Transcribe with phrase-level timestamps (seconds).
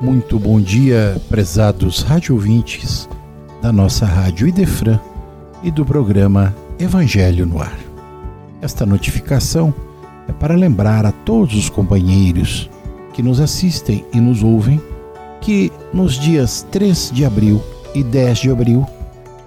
[0.00, 3.08] Muito bom dia, prezados rádio ouvintes
[3.62, 4.98] da nossa Rádio Idefran
[5.62, 7.78] e do programa Evangelho no Ar.
[8.60, 9.72] Esta notificação
[10.26, 12.68] é para lembrar a todos os companheiros
[13.12, 14.82] que nos assistem e nos ouvem
[15.40, 17.62] que nos dias 3 de abril
[17.94, 18.84] e 10 de abril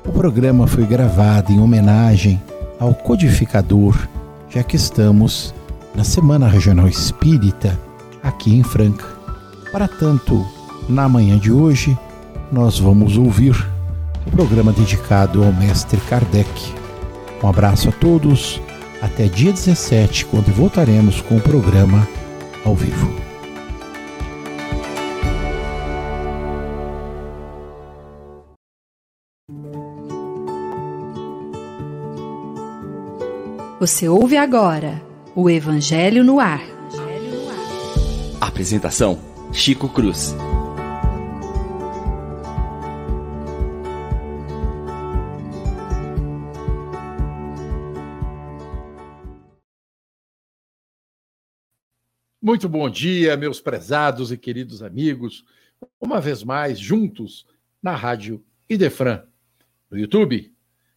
[0.08, 2.42] o programa foi gravado em homenagem
[2.82, 3.96] ao codificador,
[4.50, 5.54] já que estamos
[5.94, 7.80] na Semana Regional Espírita
[8.24, 9.06] aqui em Franca.
[9.72, 10.44] Para tanto,
[10.90, 11.96] na manhã de hoje,
[12.52, 13.56] nós vamos ouvir
[14.26, 16.50] o programa dedicado ao mestre Kardec.
[17.44, 18.60] Um abraço a todos,
[19.00, 22.08] até dia 17, quando voltaremos com o programa
[22.66, 23.31] ao vivo.
[33.82, 35.02] Você ouve agora
[35.36, 36.62] o Evangelho no Ar.
[38.40, 39.20] Apresentação:
[39.52, 40.36] Chico Cruz.
[52.40, 55.44] Muito bom dia, meus prezados e queridos amigos.
[56.00, 57.48] Uma vez mais, juntos
[57.82, 59.24] na Rádio Idefran,
[59.90, 60.54] no YouTube.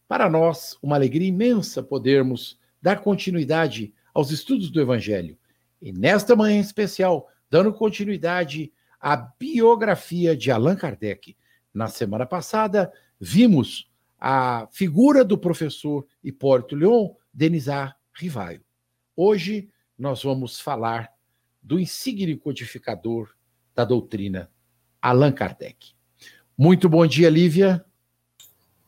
[0.07, 5.35] Para nós, uma alegria imensa podermos dar continuidade aos estudos do Evangelho.
[5.81, 11.35] E nesta manhã especial, dando continuidade à biografia de Allan Kardec.
[11.73, 18.61] Na semana passada, vimos a figura do professor Hipólito Leon Denisar Rivaio.
[19.15, 21.11] Hoje, nós vamos falar
[21.63, 23.33] do insigne codificador
[23.73, 24.51] da doutrina,
[25.01, 25.95] Allan Kardec.
[26.55, 27.83] Muito bom dia, Lívia.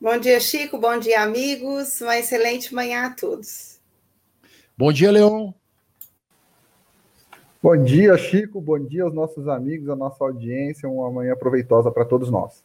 [0.00, 0.78] Bom dia, Chico.
[0.78, 2.00] Bom dia, amigos.
[2.00, 3.77] Uma excelente manhã a todos.
[4.78, 5.52] Bom dia, Leon.
[7.60, 8.60] Bom dia, Chico.
[8.60, 10.88] Bom dia aos nossos amigos, à nossa audiência.
[10.88, 12.64] Uma manhã proveitosa para todos nós.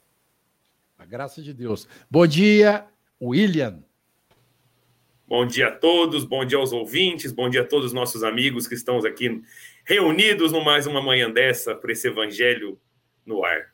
[0.96, 1.88] A graça de Deus.
[2.12, 2.86] Bom dia,
[3.20, 3.84] William.
[5.28, 8.68] Bom dia a todos, bom dia aos ouvintes, bom dia a todos os nossos amigos
[8.68, 9.42] que estamos aqui
[9.84, 12.80] reunidos no mais uma manhã dessa para esse evangelho
[13.26, 13.74] no ar.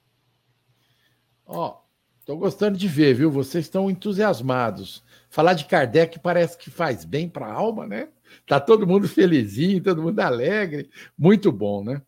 [1.46, 1.78] Ó, oh,
[2.22, 3.30] estou gostando de ver, viu?
[3.30, 5.04] Vocês estão entusiasmados.
[5.30, 8.10] Falar de Kardec parece que faz bem para a alma, né?
[8.48, 12.02] Tá todo mundo felizinho, todo mundo alegre, muito bom, né?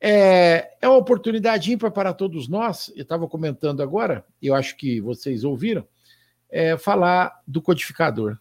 [0.00, 2.92] É, é uma oportunidade ímpar para todos nós.
[2.96, 5.86] Eu estava comentando agora, eu acho que vocês ouviram,
[6.50, 8.36] é, falar do codificador.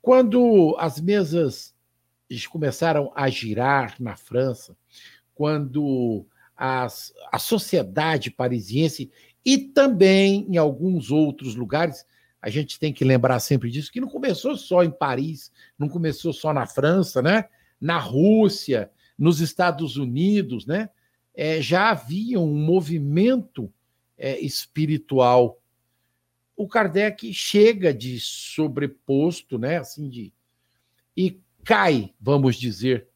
[0.00, 1.74] Quando as mesas
[2.50, 4.76] começaram a girar na França,
[5.34, 6.24] quando
[6.56, 9.10] as, a sociedade parisiense
[9.44, 12.04] e também em alguns outros lugares
[12.40, 16.32] a gente tem que lembrar sempre disso, que não começou só em Paris, não começou
[16.32, 17.46] só na França, né?
[17.80, 20.88] Na Rússia, nos Estados Unidos, né?
[21.34, 23.72] É, já havia um movimento
[24.16, 25.60] é, espiritual.
[26.56, 29.78] O Kardec chega de sobreposto, né?
[29.78, 30.32] Assim de
[31.16, 33.08] e cai, vamos dizer,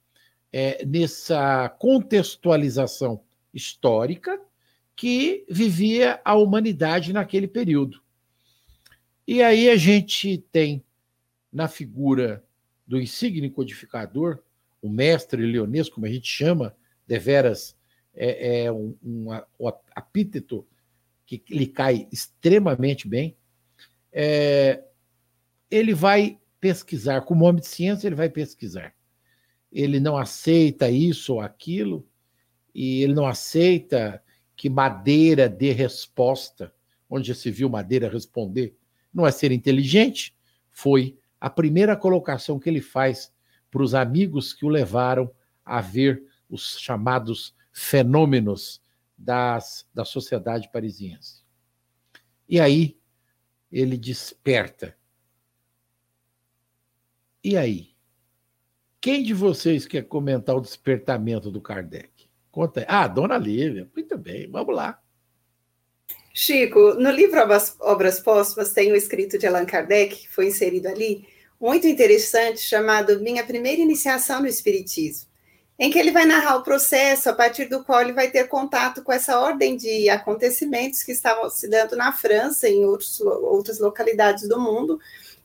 [0.52, 3.22] é, nessa contextualização
[3.54, 4.40] histórica
[4.96, 8.01] que vivia a humanidade naquele período.
[9.26, 10.84] E aí a gente tem
[11.52, 12.44] na figura
[12.86, 14.42] do insigne codificador,
[14.80, 16.74] o mestre leonês, como a gente chama,
[17.06, 17.76] deveras
[18.14, 19.28] é, é um, um,
[19.60, 20.66] um epíteto
[21.24, 23.36] que lhe cai extremamente bem,
[24.12, 24.82] é,
[25.70, 28.94] ele vai pesquisar, como homem de ciência, ele vai pesquisar.
[29.72, 32.06] Ele não aceita isso ou aquilo,
[32.74, 34.22] e ele não aceita
[34.54, 36.74] que madeira dê resposta,
[37.08, 38.76] onde já se viu madeira responder
[39.12, 40.34] não é ser inteligente,
[40.70, 43.32] foi a primeira colocação que ele faz
[43.70, 45.30] para os amigos que o levaram
[45.64, 48.82] a ver os chamados fenômenos
[49.16, 51.42] das, da sociedade parisiense.
[52.48, 52.98] E aí
[53.70, 54.96] ele desperta.
[57.42, 57.92] E aí?
[59.00, 62.28] Quem de vocês quer comentar o despertamento do Kardec?
[62.52, 62.87] Conta aí.
[62.88, 63.90] Ah, Dona Lívia.
[63.92, 65.01] Muito bem, vamos lá.
[66.34, 67.40] Chico, no livro
[67.81, 71.26] Obras, Póstumas tem um escrito de Allan Kardec, que foi inserido ali,
[71.61, 75.29] muito interessante, chamado Minha Primeira Iniciação no Espiritismo,
[75.79, 79.02] em que ele vai narrar o processo a partir do qual ele vai ter contato
[79.02, 83.78] com essa ordem de acontecimentos que estavam se dando na França e em outros, outras
[83.78, 84.99] localidades do mundo,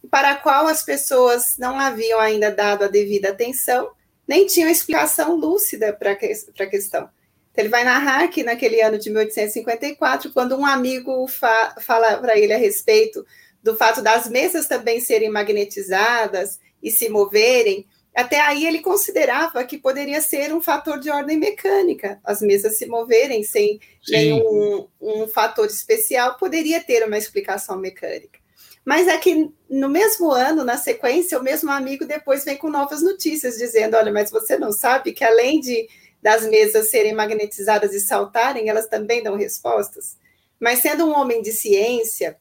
[0.10, 3.92] para a qual as pessoas não haviam ainda dado a devida atenção,
[4.26, 7.10] nem tinham explicação lúcida para a questão.
[7.58, 12.54] Ele vai narrar que naquele ano de 1854, quando um amigo fa fala para ele
[12.54, 13.26] a respeito
[13.64, 19.78] do fato das mesas também serem magnetizadas e se moverem, até aí ele considerava que
[19.78, 24.12] poderia ser um fator de ordem mecânica, as mesas se moverem sem Sim.
[24.12, 28.40] nenhum um fator especial, poderia ter uma explicação mecânica.
[28.86, 33.02] Mas é que no mesmo ano, na sequência, o mesmo amigo depois vem com novas
[33.04, 35.88] notícias, dizendo: olha, mas você não sabe que além de
[36.22, 40.18] das mesas serem magnetizadas e saltarem, elas também dão respostas.
[40.60, 42.38] Mas sendo um homem de ciência,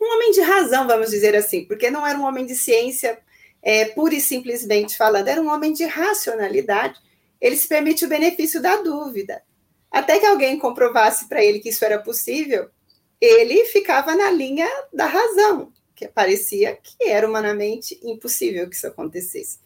[0.00, 3.18] um homem de razão, vamos dizer assim, porque não era um homem de ciência
[3.62, 6.98] é, pura e simplesmente falando, era um homem de racionalidade,
[7.40, 9.42] ele se permite o benefício da dúvida.
[9.90, 12.70] Até que alguém comprovasse para ele que isso era possível,
[13.20, 19.58] ele ficava na linha da razão, que parecia que era humanamente impossível que isso acontecesse.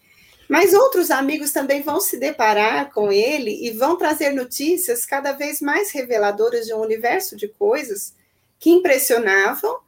[0.49, 5.61] Mas outros amigos também vão se deparar com ele e vão trazer notícias cada vez
[5.61, 8.14] mais reveladoras de um universo de coisas
[8.58, 9.79] que impressionavam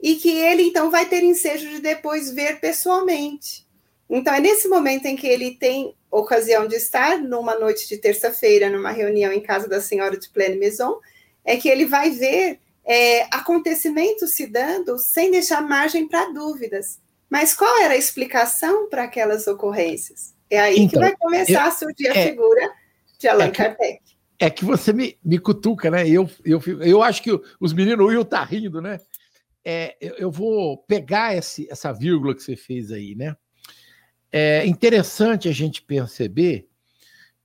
[0.00, 3.66] e que ele então vai ter ensejo de depois ver pessoalmente.
[4.10, 8.68] Então é nesse momento em que ele tem ocasião de estar numa noite de terça-feira
[8.68, 11.00] numa reunião em casa da senhora de Pleine Maison,
[11.44, 17.00] é que ele vai ver é, acontecimentos se dando sem deixar margem para dúvidas.
[17.32, 20.34] Mas qual era a explicação para aquelas ocorrências?
[20.50, 22.70] É aí então, que vai começar eu, a surgir a é, figura
[23.18, 24.00] de Allan é que, Kardec.
[24.38, 26.06] É que você me, me cutuca, né?
[26.06, 29.00] Eu, eu, eu acho que os meninos, o Will tá rindo, né?
[29.64, 33.34] É, eu, eu, vou pegar esse, essa vírgula que você fez aí, né?
[34.30, 36.68] É interessante a gente perceber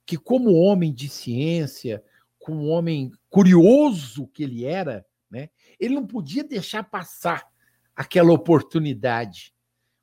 [0.05, 2.03] que, como homem de ciência,
[2.37, 5.49] como homem curioso que ele era, né?
[5.79, 7.47] Ele não podia deixar passar
[7.95, 9.55] aquela oportunidade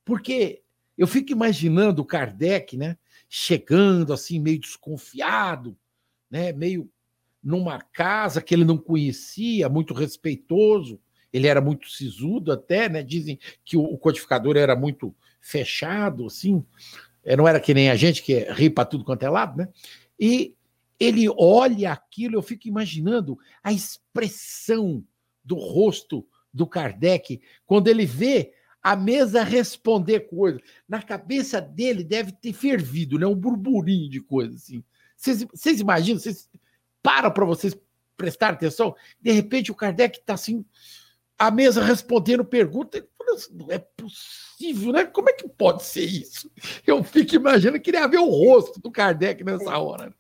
[0.05, 0.63] porque
[0.97, 2.97] eu fico imaginando o Kardec, né,
[3.29, 5.77] chegando assim meio desconfiado,
[6.31, 6.91] né, meio
[7.43, 10.99] numa casa que ele não conhecia, muito respeitoso,
[11.31, 13.03] ele era muito sisudo até, né?
[13.03, 16.65] Dizem que o codificador era muito fechado, assim,
[17.25, 19.69] é, não era que nem a gente que ri para tudo quanto é lado, né?
[20.19, 20.55] E
[20.99, 25.05] ele olha aquilo, eu fico imaginando a expressão
[25.45, 28.53] do rosto do Kardec quando ele vê
[28.85, 30.61] a mesa responder coisas.
[30.87, 33.27] Na cabeça dele deve ter fervido, né?
[33.27, 34.85] Um burburinho de coisas assim.
[35.17, 36.21] Vocês, imaginam?
[36.21, 36.51] Vocês
[37.03, 37.75] para para vocês
[38.15, 38.95] prestar atenção.
[39.19, 40.63] De repente o Kardec está assim,
[41.39, 43.03] a mesa respondendo pergunta.
[43.33, 45.07] Assim, não é possível, né?
[45.07, 46.51] Como é que pode ser isso?
[46.87, 50.15] Eu fico imaginando que queria ver o rosto do Kardec nessa hora.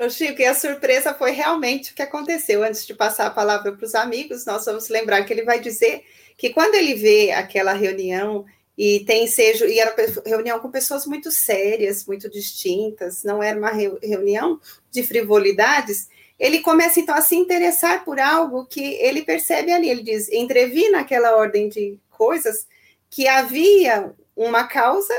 [0.00, 2.64] Ô Chico, e a surpresa foi realmente o que aconteceu.
[2.64, 6.04] Antes de passar a palavra para os amigos, nós vamos lembrar que ele vai dizer
[6.36, 8.44] que quando ele vê aquela reunião
[8.76, 9.94] e tem seja e era
[10.24, 14.60] reunião com pessoas muito sérias, muito distintas, não era uma reunião
[14.90, 16.08] de frivolidades,
[16.38, 20.88] ele começa então a se interessar por algo que ele percebe ali, ele diz, entrevi
[20.90, 22.66] naquela ordem de coisas
[23.10, 25.14] que havia uma causa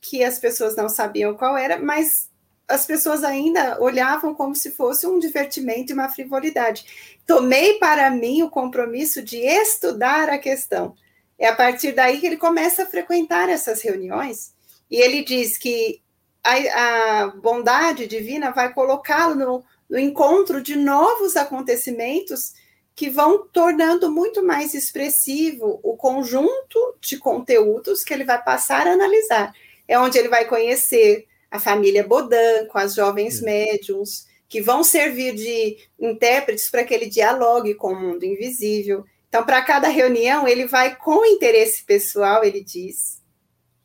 [0.00, 2.30] que as pessoas não sabiam qual era, mas
[2.68, 7.16] as pessoas ainda olhavam como se fosse um divertimento e uma frivolidade.
[7.26, 10.94] Tomei para mim o compromisso de estudar a questão.
[11.38, 14.54] É a partir daí que ele começa a frequentar essas reuniões
[14.90, 16.00] e ele diz que
[16.42, 22.54] a, a bondade divina vai colocá-lo no, no encontro de novos acontecimentos
[22.94, 28.92] que vão tornando muito mais expressivo o conjunto de conteúdos que ele vai passar a
[28.92, 29.52] analisar.
[29.88, 33.44] É onde ele vai conhecer a família Bodan, com as jovens é.
[33.44, 39.04] médiums, que vão servir de intérpretes para que ele dialogue com o mundo invisível.
[39.28, 43.22] Então, para cada reunião, ele vai com interesse pessoal, ele diz,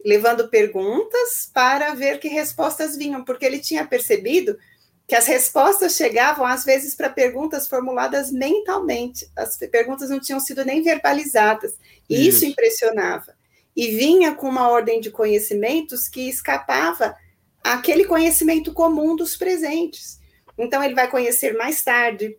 [0.03, 4.57] levando perguntas para ver que respostas vinham, porque ele tinha percebido
[5.05, 9.29] que as respostas chegavam, às vezes, para perguntas formuladas mentalmente.
[9.37, 11.77] As perguntas não tinham sido nem verbalizadas.
[12.09, 13.35] E isso, isso impressionava.
[13.75, 17.15] E vinha com uma ordem de conhecimentos que escapava
[17.63, 20.19] aquele conhecimento comum dos presentes.
[20.57, 22.37] Então, ele vai conhecer mais tarde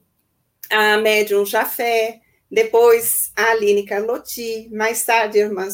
[0.71, 5.69] a médium Jafé, depois a Aline Carlotti, mais tarde a irmã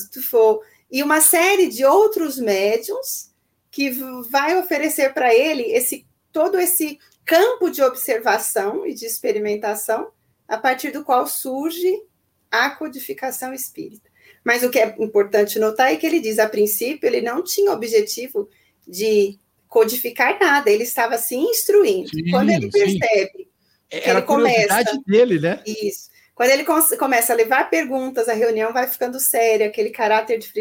[0.91, 3.33] e uma série de outros médiums
[3.71, 3.91] que
[4.31, 10.13] vai oferecer para ele esse todo esse campo de observação e de experimentação,
[10.47, 12.03] a partir do qual surge
[12.51, 14.09] a codificação espírita.
[14.45, 17.73] Mas o que é importante notar é que ele diz, a princípio, ele não tinha
[17.73, 18.49] objetivo
[18.87, 19.39] de
[19.69, 22.09] codificar nada, ele estava se instruindo.
[22.09, 23.49] Sim, Quando ele percebe
[23.89, 25.63] que Era ele começa dele, né?
[25.67, 26.09] Isso.
[26.35, 26.65] Quando ele
[26.99, 30.53] começa a levar perguntas, a reunião vai ficando séria, aquele caráter de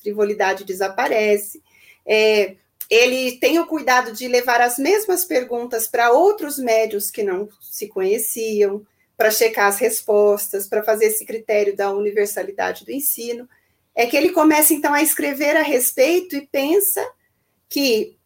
[0.00, 1.62] frivolidade desaparece.
[2.06, 2.54] É,
[2.88, 7.88] ele tem o cuidado de levar as mesmas perguntas para outros médios que não se
[7.88, 8.86] conheciam,
[9.18, 13.48] para checar as respostas, para fazer esse critério da universalidade do ensino.
[13.94, 17.04] é que ele começa então a escrever a respeito e pensa
[17.68, 18.16] que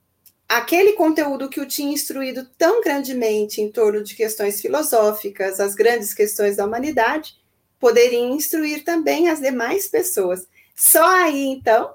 [0.49, 6.13] aquele conteúdo que o tinha instruído tão grandemente em torno de questões filosóficas, as grandes
[6.13, 7.37] questões da humanidade,
[7.81, 10.47] poderia instruir também as demais pessoas.
[10.77, 11.95] Só aí, então,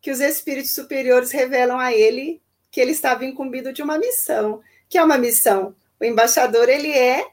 [0.00, 4.60] que os espíritos superiores revelam a ele que ele estava incumbido de uma missão.
[4.88, 5.74] Que é uma missão?
[5.98, 7.26] O embaixador, ele é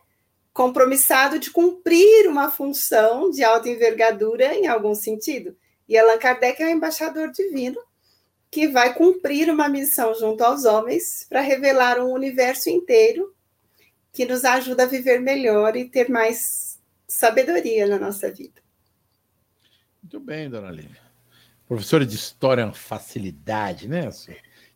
[0.53, 5.55] compromissado de cumprir uma função de alta envergadura em algum sentido.
[5.87, 7.79] E Allan Kardec é o embaixador divino
[8.51, 13.33] que vai cumprir uma missão junto aos homens para revelar um universo inteiro
[14.11, 16.77] que nos ajuda a viver melhor e ter mais
[17.07, 18.61] sabedoria na nossa vida.
[20.03, 20.99] Muito bem, dona Lívia.
[21.65, 24.09] Professora de história é uma facilidade, né?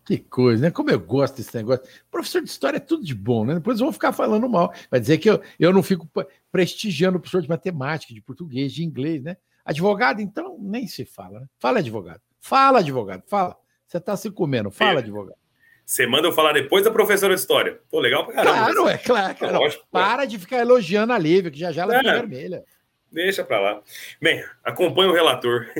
[0.05, 0.72] Que coisa, né?
[0.72, 1.84] Como eu gosto desse negócio.
[2.10, 3.55] Professor de história é tudo de bom, né?
[3.55, 4.74] Depois vou ficar falando mal.
[4.89, 6.10] Vai dizer que eu, eu não fico
[6.50, 9.36] prestigiando o professor de matemática, de português, de inglês, né?
[9.65, 11.41] Advogado, então, nem se fala.
[11.41, 11.48] Né?
[11.60, 12.22] Fala, advogado.
[12.39, 13.24] Fala, advogado.
[13.27, 13.58] Fala.
[13.88, 14.72] Você está se comendo.
[14.72, 15.04] Fala, é.
[15.04, 15.38] advogado.
[15.86, 17.80] Você manda eu falar depois da professora de história.
[17.89, 18.56] Pô, legal pra caramba.
[18.56, 19.36] Claro, é claro.
[19.36, 19.60] claro.
[19.60, 22.01] Lógico, Para de ficar elogiando a Lívia, que já já ela é.
[22.01, 22.63] vermelha.
[23.12, 23.82] Deixa para lá.
[24.20, 25.68] Bem, acompanha o relator.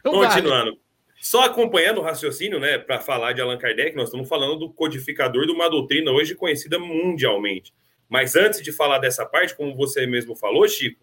[0.00, 0.72] Então Continuando.
[0.72, 0.80] Vale.
[1.20, 5.46] Só acompanhando o raciocínio, né, para falar de Allan Kardec, nós estamos falando do codificador
[5.46, 7.72] de uma doutrina hoje conhecida mundialmente.
[8.08, 11.00] Mas antes de falar dessa parte, como você mesmo falou, Chico,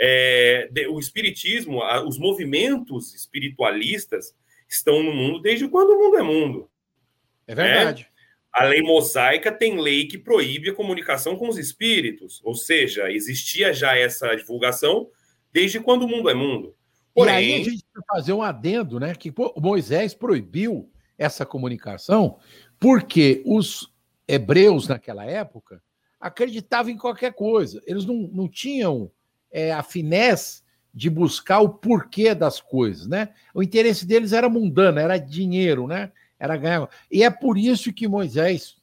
[0.00, 4.34] é, o espiritismo, os movimentos espiritualistas
[4.66, 6.70] estão no mundo desde quando o mundo é mundo.
[7.46, 8.08] É verdade.
[8.52, 13.72] A lei mosaica tem lei que proíbe a comunicação com os espíritos, ou seja, existia
[13.72, 15.08] já essa divulgação
[15.52, 16.74] desde quando o mundo é mundo.
[17.14, 19.14] Porém, e aí a gente precisa fazer um adendo, né?
[19.14, 22.38] Que Moisés proibiu essa comunicação
[22.78, 23.92] porque os
[24.26, 25.82] hebreus naquela época
[26.18, 27.82] acreditavam em qualquer coisa.
[27.86, 29.10] Eles não, não tinham
[29.50, 33.30] é, a finesse de buscar o porquê das coisas, né?
[33.54, 36.10] O interesse deles era mundano, era dinheiro, né?
[36.40, 36.88] era ganhar.
[37.10, 38.78] E é por isso que Moisés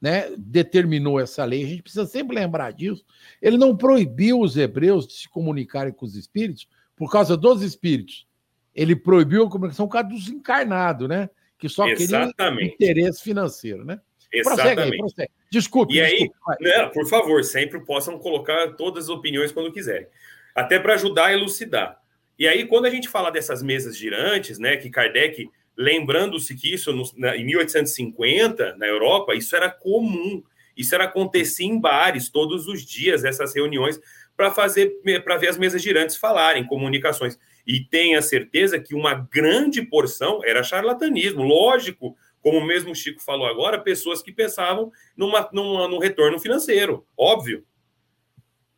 [0.00, 1.64] né, determinou essa lei.
[1.64, 3.04] A gente precisa sempre lembrar disso.
[3.42, 8.26] Ele não proibiu os hebreus de se comunicarem com os espíritos por causa dos espíritos.
[8.72, 11.28] Ele proibiu a comunicação por causa dos encarnados, né?
[11.58, 14.00] Que só queriam interesse financeiro, né?
[14.32, 14.74] Exatamente.
[14.74, 15.30] Prossegue aí, prossegue.
[15.50, 15.94] Desculpe.
[15.94, 16.30] E aí,
[16.60, 20.06] não, por favor, sempre possam colocar todas as opiniões quando quiserem.
[20.54, 22.00] Até para ajudar a elucidar.
[22.38, 26.92] E aí, quando a gente fala dessas mesas girantes, né, que Kardec Lembrando-se que isso,
[26.92, 30.42] no, na, em 1850, na Europa, isso era comum.
[30.76, 34.00] Isso era acontecer em bares todos os dias, essas reuniões,
[34.36, 34.90] para fazer
[35.22, 37.38] para ver as mesas girantes falarem, comunicações.
[37.64, 43.46] E tenha certeza que uma grande porção era charlatanismo, lógico, como mesmo o Chico falou
[43.46, 47.64] agora, pessoas que pensavam numa, numa, num retorno financeiro, óbvio.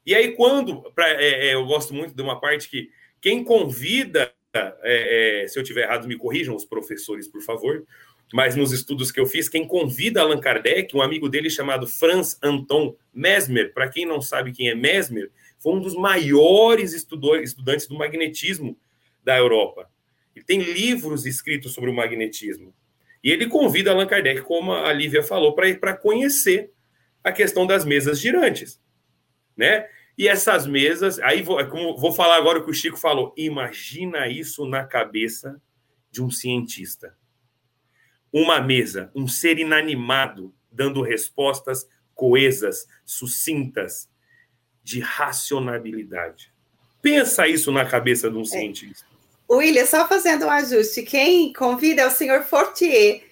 [0.04, 0.82] E aí, quando.
[0.92, 2.90] Pra, é, é, eu gosto muito de uma parte que
[3.20, 7.84] quem convida é, é, se eu tiver errado, me corrijam os professores, por favor.
[8.32, 12.38] Mas nos estudos que eu fiz, quem convida Allan Kardec, um amigo dele chamado Franz
[12.42, 17.96] Anton Mesmer, para quem não sabe quem é Mesmer, foi um dos maiores estudantes do
[17.96, 18.78] magnetismo
[19.22, 19.90] da Europa.
[20.34, 22.72] Ele tem livros escritos sobre o magnetismo.
[23.22, 26.72] E ele convida Allan Kardec, como a Lívia falou, para conhecer
[27.22, 28.80] a questão das mesas girantes.
[29.56, 29.86] Né?
[30.16, 33.34] E essas mesas, aí vou, é como, vou falar agora o que o Chico falou.
[33.36, 35.60] Imagina isso na cabeça
[36.10, 37.16] de um cientista.
[38.32, 44.10] Uma mesa, um ser inanimado, dando respostas coesas, sucintas,
[44.82, 46.52] de racionalidade.
[47.00, 48.44] Pensa isso na cabeça de um é.
[48.44, 49.09] cientista.
[49.56, 53.22] William, só fazendo um ajuste, quem convida é o senhor Fortier,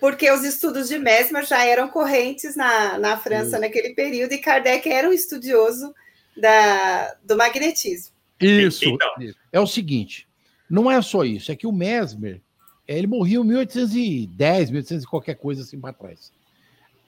[0.00, 3.60] porque os estudos de Mesmer já eram correntes na, na França hum.
[3.60, 5.94] naquele período, e Kardec era um estudioso
[6.36, 8.14] da, do magnetismo.
[8.40, 9.08] Isso, então.
[9.52, 10.26] É o seguinte,
[10.68, 12.40] não é só isso, é que o Mesmer,
[12.88, 16.32] é, ele morreu em 1810, 1800 e qualquer coisa assim para trás.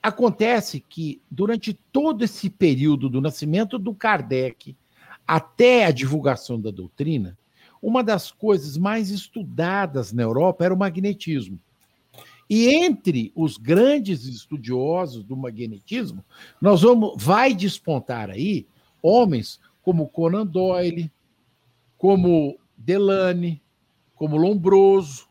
[0.02, 4.76] Acontece que durante todo esse período do nascimento do Kardec
[5.26, 7.38] até a divulgação da doutrina,
[7.82, 11.58] uma das coisas mais estudadas na Europa era o magnetismo.
[12.48, 16.24] E entre os grandes estudiosos do magnetismo,
[16.60, 18.66] nós vamos vai despontar aí
[19.02, 21.10] homens como Conan Doyle,
[21.98, 23.60] como Delane,
[24.14, 25.26] como Lombroso,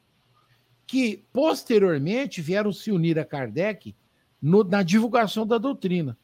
[0.86, 3.96] que posteriormente vieram se unir a Kardec
[4.42, 6.18] no, na divulgação da doutrina.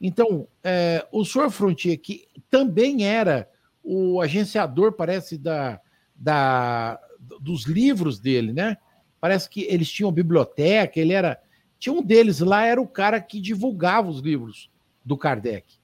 [0.00, 3.48] Então, é, o senhor Frontier, que também era
[3.84, 5.80] o agenciador, parece, da,
[6.16, 6.98] da,
[7.40, 8.78] dos livros dele, né?
[9.20, 11.40] Parece que eles tinham biblioteca, ele era.
[11.78, 14.70] Tinha um deles lá, era o cara que divulgava os livros
[15.04, 15.78] do Kardec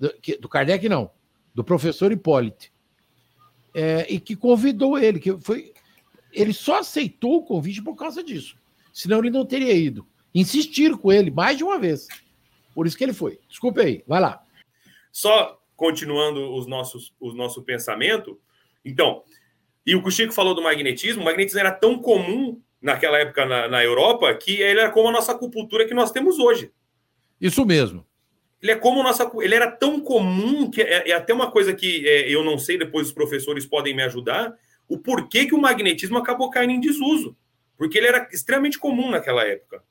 [0.00, 1.10] do, do Kardec, não,
[1.54, 2.72] do professor Hipólito.
[3.74, 5.74] é, e que convidou ele, que foi.
[6.32, 8.56] Ele só aceitou o convite por causa disso.
[8.92, 10.06] Senão ele não teria ido.
[10.34, 12.08] Insistiram com ele mais de uma vez.
[12.72, 13.38] Por isso que ele foi.
[13.48, 14.42] Desculpe aí, vai lá.
[15.12, 18.38] Só continuando os nossos, o nosso pensamento,
[18.84, 19.22] então,
[19.86, 23.46] e o que o Chico falou do magnetismo, o magnetismo era tão comum naquela época
[23.46, 26.70] na, na Europa que ele era como a nossa acupuntura que nós temos hoje.
[27.40, 28.06] Isso mesmo.
[28.60, 32.06] Ele é como nossa, ele era tão comum que é, é até uma coisa que
[32.06, 34.54] é, eu não sei, depois os professores podem me ajudar,
[34.86, 37.34] o porquê que o magnetismo acabou caindo em desuso.
[37.78, 39.82] Porque ele era extremamente comum naquela época.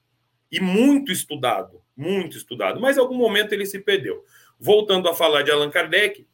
[0.51, 2.79] E muito estudado, muito estudado.
[2.79, 4.23] Mas em algum momento ele se perdeu.
[4.59, 6.27] Voltando a falar de Allan Kardec,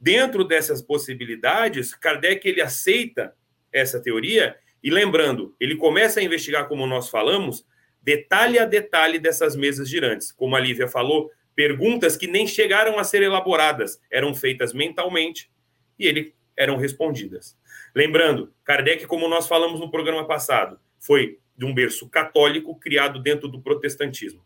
[0.00, 3.34] dentro dessas possibilidades, Kardec ele aceita
[3.72, 7.66] essa teoria e lembrando, ele começa a investigar, como nós falamos,
[8.00, 10.30] detalhe a detalhe dessas mesas girantes.
[10.30, 15.50] Como a Lívia falou, perguntas que nem chegaram a ser elaboradas, eram feitas mentalmente
[15.98, 17.58] e ele eram respondidas.
[17.94, 23.48] Lembrando, Kardec, como nós falamos no programa passado, foi de um berço católico criado dentro
[23.48, 24.44] do protestantismo.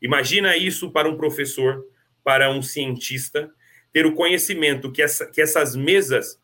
[0.00, 1.84] Imagina isso para um professor,
[2.28, 3.50] para um cientista,
[3.90, 6.38] ter o conhecimento que, essa, que essas mesas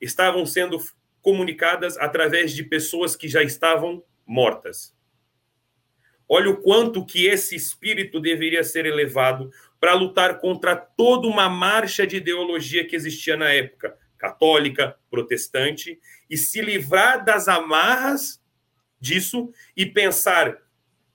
[0.00, 0.78] estavam sendo
[1.20, 4.96] comunicadas através de pessoas que já estavam mortas.
[6.28, 9.50] Olha o quanto que esse espírito deveria ser elevado
[9.80, 15.98] para lutar contra toda uma marcha de ideologia que existia na época, católica, protestante,
[16.30, 18.40] e se livrar das amarras
[19.00, 20.62] disso e pensar.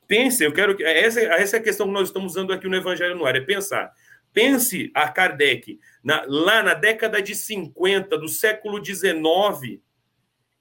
[0.09, 0.75] Pense, eu quero.
[0.83, 3.39] Essa, essa é a questão que nós estamos usando aqui no Evangelho no Ar, é
[3.39, 3.93] pensar.
[4.33, 9.81] Pense a Kardec, na, lá na década de 50 do século XIX,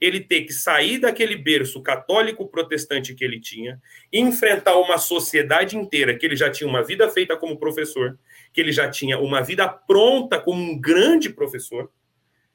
[0.01, 3.81] ele ter que sair daquele berço católico protestante que ele tinha,
[4.13, 8.19] enfrentar uma sociedade inteira que ele já tinha uma vida feita como professor,
[8.53, 11.91] que ele já tinha uma vida pronta como um grande professor,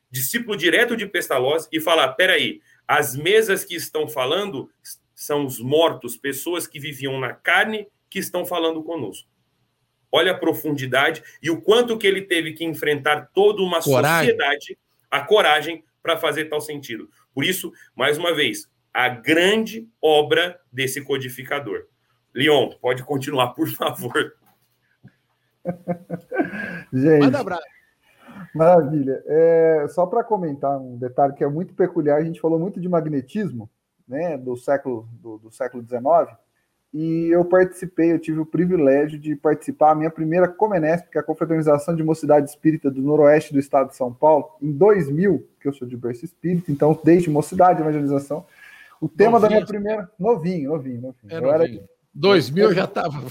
[0.09, 4.69] discípulo direto de Pestalozzi, e falar: peraí, as mesas que estão falando
[5.13, 9.32] são os mortos, pessoas que viviam na carne, que estão falando conosco.
[10.15, 14.29] Olha a profundidade e o quanto que ele teve que enfrentar toda uma coragem.
[14.29, 14.77] sociedade,
[15.09, 17.09] a coragem para fazer tal sentido.
[17.33, 21.87] Por isso, mais uma vez, a grande obra desse codificador.
[22.31, 24.35] Leon, pode continuar, por favor.
[26.93, 27.63] Gente, Manda abraço.
[28.53, 29.23] Maravilha.
[29.25, 32.87] É, só para comentar um detalhe que é muito peculiar, a gente falou muito de
[32.87, 33.67] magnetismo,
[34.07, 36.37] né, do século do, do século XIX,
[36.93, 41.21] e eu participei, eu tive o privilégio de participar a minha primeira Comenesp, que é
[41.21, 45.67] a Confraternização de Mocidade Espírita do Noroeste do Estado de São Paulo, em 2000, que
[45.67, 48.45] eu sou de berço espírita, então desde mocidade, evangelização,
[49.01, 49.49] o tema novinho.
[49.49, 50.11] da minha primeira...
[50.19, 51.15] Novinho, novinho, novinho.
[51.29, 51.79] É novinho.
[51.79, 51.83] Era...
[52.13, 53.23] 2000 eu já estava...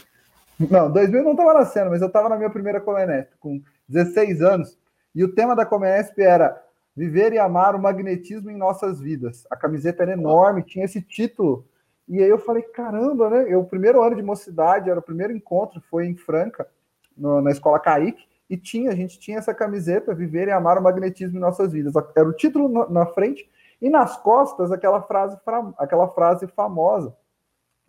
[0.71, 4.43] Não, 2000 eu não estava nascendo, mas eu estava na minha primeira Comenesp, com 16
[4.43, 4.79] anos,
[5.15, 6.63] e o tema da Comenesp era
[6.97, 9.45] Viver e Amar o Magnetismo em Nossas Vidas.
[9.51, 11.67] A camiseta era enorme, tinha esse título
[12.09, 13.47] e aí eu falei, caramba, né?
[13.49, 16.69] Eu, o primeiro ano de mocidade, era o primeiro encontro, foi em Franca,
[17.17, 20.83] no, na escola Kaique, e tinha, a gente tinha essa camiseta, Viver e Amar o
[20.83, 21.95] Magnetismo em Nossas Vidas.
[22.15, 23.49] Era o título na, na frente,
[23.81, 25.39] e nas costas aquela frase,
[25.79, 27.17] aquela frase famosa,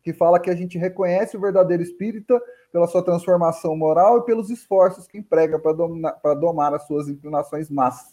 [0.01, 4.49] que fala que a gente reconhece o verdadeiro espírita pela sua transformação moral e pelos
[4.49, 8.12] esforços que emprega para domar as suas inclinações massas.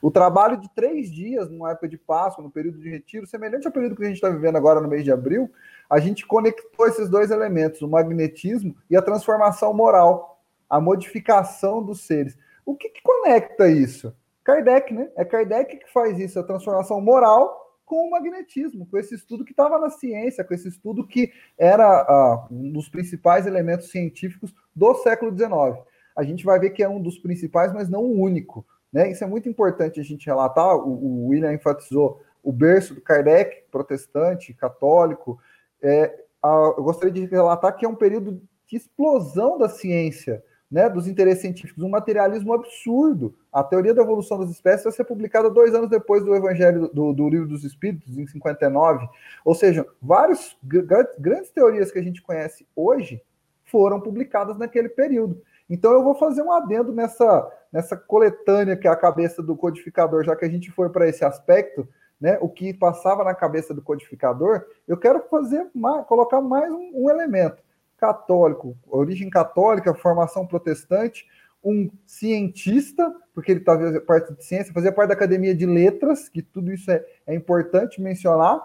[0.00, 3.72] O trabalho de três dias, numa época de Páscoa, no período de retiro, semelhante ao
[3.72, 5.50] período que a gente está vivendo agora no mês de abril,
[5.90, 12.02] a gente conectou esses dois elementos, o magnetismo e a transformação moral, a modificação dos
[12.02, 12.38] seres.
[12.64, 14.14] O que, que conecta isso?
[14.44, 15.10] Kardec, né?
[15.16, 19.52] É Kardec que faz isso, a transformação moral com o magnetismo, com esse estudo que
[19.52, 24.94] estava na ciência, com esse estudo que era uh, um dos principais elementos científicos do
[24.96, 25.82] século XIX.
[26.14, 28.66] A gente vai ver que é um dos principais, mas não o único.
[28.92, 29.10] Né?
[29.10, 30.76] Isso é muito importante a gente relatar.
[30.76, 35.38] O, o William enfatizou o berço do Kardec, protestante, católico.
[35.82, 40.88] É, a, eu gostaria de relatar que é um período de explosão da ciência, né,
[40.88, 43.34] dos interesses científicos, um materialismo absurdo.
[43.50, 47.12] A teoria da evolução das espécies vai ser publicada dois anos depois do Evangelho do,
[47.12, 49.08] do Livro dos Espíritos, em 59.
[49.44, 53.22] Ou seja, várias grandes teorias que a gente conhece hoje
[53.64, 55.40] foram publicadas naquele período.
[55.68, 60.24] Então eu vou fazer um adendo nessa, nessa coletânea que é a cabeça do codificador,
[60.24, 61.88] já que a gente foi para esse aspecto,
[62.20, 62.38] né?
[62.40, 67.10] O que passava na cabeça do codificador, eu quero fazer mais, colocar mais um, um
[67.10, 67.62] elemento
[67.96, 71.26] católico, origem católica, formação protestante,
[71.62, 76.40] um cientista, porque ele fazia parte de ciência, fazia parte da academia de letras, que
[76.40, 78.62] tudo isso é, é importante mencionar.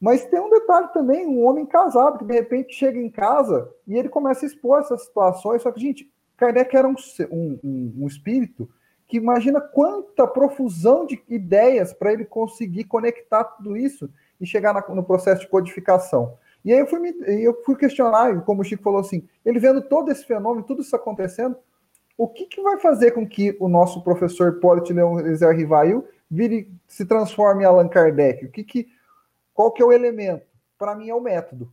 [0.00, 3.96] Mas tem um detalhe também, um homem casado que de repente chega em casa e
[3.96, 5.62] ele começa a expor essas situações.
[5.62, 6.08] Só que, gente,
[6.38, 6.94] Kardec era um,
[7.30, 8.70] um, um espírito
[9.06, 14.08] que imagina quanta profusão de ideias para ele conseguir conectar tudo isso
[14.40, 16.36] e chegar na, no processo de codificação.
[16.64, 19.82] E aí eu fui, me, eu fui questionar, como o Chico falou assim, ele vendo
[19.82, 21.56] todo esse fenômeno, tudo isso acontecendo,
[22.16, 26.70] o que, que vai fazer com que o nosso professor Hipólito Leão Ezer Rivail vire,
[26.86, 28.44] se transforme em Allan Kardec?
[28.44, 28.88] O que que,
[29.54, 30.44] qual que é o elemento?
[30.76, 31.72] Para mim é o método.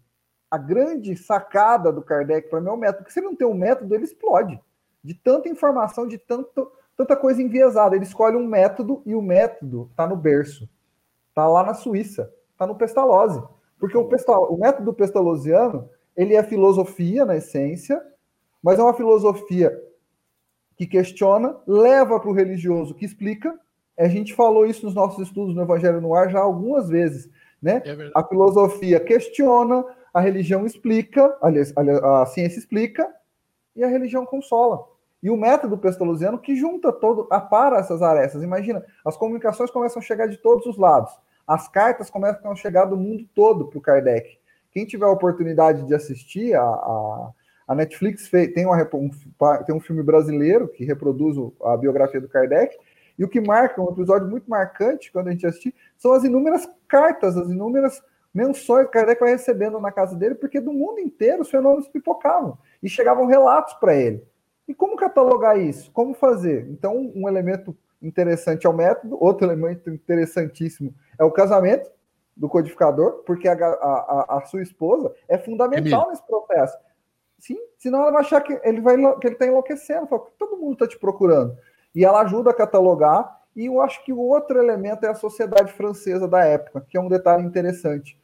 [0.50, 3.48] A grande sacada do Kardec para mim é o método, porque se ele não tem
[3.48, 4.60] um método, ele explode.
[5.04, 7.96] De tanta informação, de tanto, tanta coisa enviesada.
[7.96, 10.70] Ele escolhe um método e o método está no berço.
[11.30, 12.32] Está lá na Suíça.
[12.54, 13.42] Está no Pestalozzi.
[13.80, 18.02] Porque o, pestal, o método pestalozziano, ele é filosofia na essência,
[18.64, 19.78] mas é uma filosofia
[20.78, 23.58] que questiona, leva para o religioso que explica.
[23.98, 27.30] A gente falou isso nos nossos estudos no Evangelho no Ar já algumas vezes.
[27.62, 27.82] Né?
[27.86, 33.06] É a filosofia questiona, a religião explica, a ciência explica,
[33.76, 34.88] e a religião consola.
[35.22, 38.42] E o método pestalozziano que junta todo, apara essas arestas.
[38.42, 41.12] Imagina, as comunicações começam a chegar de todos os lados.
[41.46, 44.38] As cartas começam a chegar do mundo todo para o Kardec.
[44.72, 47.32] Quem tiver a oportunidade de assistir, a, a,
[47.68, 49.10] a Netflix fez, tem, uma, um,
[49.66, 52.74] tem um filme brasileiro que reproduz a biografia do Kardec,
[53.20, 56.70] e o que marca, um episódio muito marcante quando a gente assistir, são as inúmeras
[56.88, 58.02] cartas, as inúmeras
[58.36, 62.58] menções que Kardec vai recebendo na casa dele, porque do mundo inteiro os fenômenos pipocavam
[62.84, 64.22] e chegavam relatos para ele.
[64.68, 65.90] E como catalogar isso?
[65.92, 66.68] Como fazer?
[66.70, 71.90] Então, um elemento interessante é o método, outro elemento interessantíssimo é o casamento
[72.36, 76.78] do codificador, porque a, a, a sua esposa é fundamental nesse processo.
[77.40, 80.74] Sim, senão ela vai achar que ele vai que ele está enlouquecendo, fala, todo mundo
[80.74, 81.56] está te procurando.
[81.94, 83.44] E ela ajuda a catalogar.
[83.56, 87.00] E eu acho que o outro elemento é a sociedade francesa da época, que é
[87.00, 88.20] um detalhe interessante.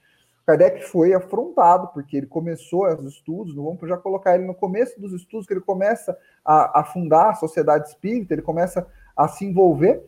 [0.45, 4.99] Kardec foi afrontado, porque ele começou os estudos, não vamos já colocar ele no começo
[4.99, 9.45] dos estudos, que ele começa a, a fundar a sociedade espírita, ele começa a se
[9.45, 10.03] envolver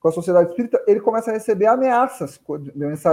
[0.00, 2.40] com a sociedade espírita, ele começa a receber ameaças,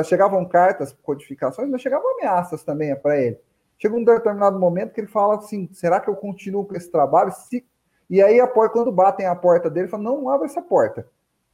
[0.06, 3.40] chegavam cartas, codificações, mas chegavam ameaças também para ele.
[3.78, 7.32] Chega um determinado momento que ele fala assim: será que eu continuo com esse trabalho?
[7.32, 7.66] Se...
[8.10, 11.08] E aí, porta, quando batem a porta dele, ele fala: não, não abre essa porta.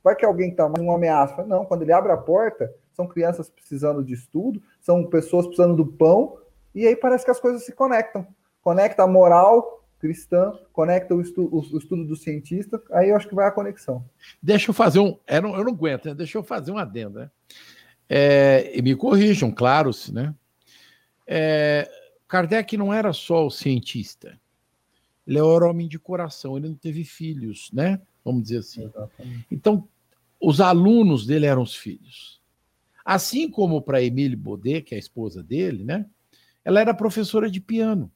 [0.03, 1.43] Vai que alguém está uma ameaça.
[1.43, 5.85] Não, quando ele abre a porta, são crianças precisando de estudo, são pessoas precisando do
[5.85, 6.37] pão,
[6.73, 8.25] e aí parece que as coisas se conectam.
[8.61, 13.29] Conecta a moral cristã, conecta o, estu, o, o estudo do cientista, aí eu acho
[13.29, 14.03] que vai a conexão.
[14.41, 15.17] Deixa eu fazer um.
[15.27, 16.15] Eu não, eu não aguento, né?
[16.15, 17.19] deixa eu fazer um adendo.
[17.19, 17.31] Né?
[18.09, 20.33] É, e me corrijam, claro, né?
[21.27, 21.89] É,
[22.27, 24.39] Kardec não era só o cientista,
[25.25, 28.01] ele era homem de coração, ele não teve filhos, né?
[28.25, 28.85] Vamos dizer assim.
[28.85, 29.45] Exatamente.
[29.51, 29.87] Então,
[30.41, 32.40] os alunos dele eram os filhos.
[33.03, 36.05] Assim como para Emile Baudet, que é a esposa dele, né?
[36.63, 38.11] Ela era professora de piano.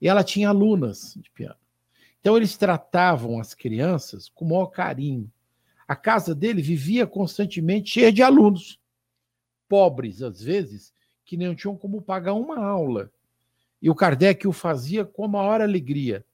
[0.00, 1.56] E ela tinha alunas de piano.
[2.20, 5.30] Então eles tratavam as crianças com o maior carinho.
[5.86, 8.80] A casa dele vivia constantemente cheia de alunos,
[9.68, 13.10] pobres às vezes, que não tinham como pagar uma aula.
[13.80, 16.24] E o Kardec o fazia com a maior alegria.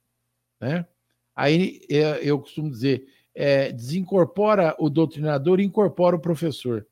[0.61, 0.87] Né?
[1.35, 6.87] Aí é, eu costumo dizer: é, desincorpora o doutrinador e incorpora o professor.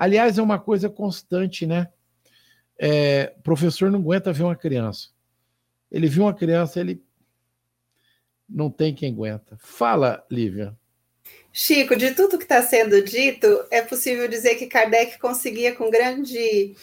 [0.00, 1.86] Aliás, é uma coisa constante, né?
[2.78, 5.10] É, professor não aguenta ver uma criança.
[5.92, 7.04] Ele viu uma criança, ele
[8.48, 9.58] não tem quem aguenta.
[9.60, 10.74] Fala, Lívia.
[11.52, 16.74] Chico, de tudo que está sendo dito, é possível dizer que Kardec conseguia com grande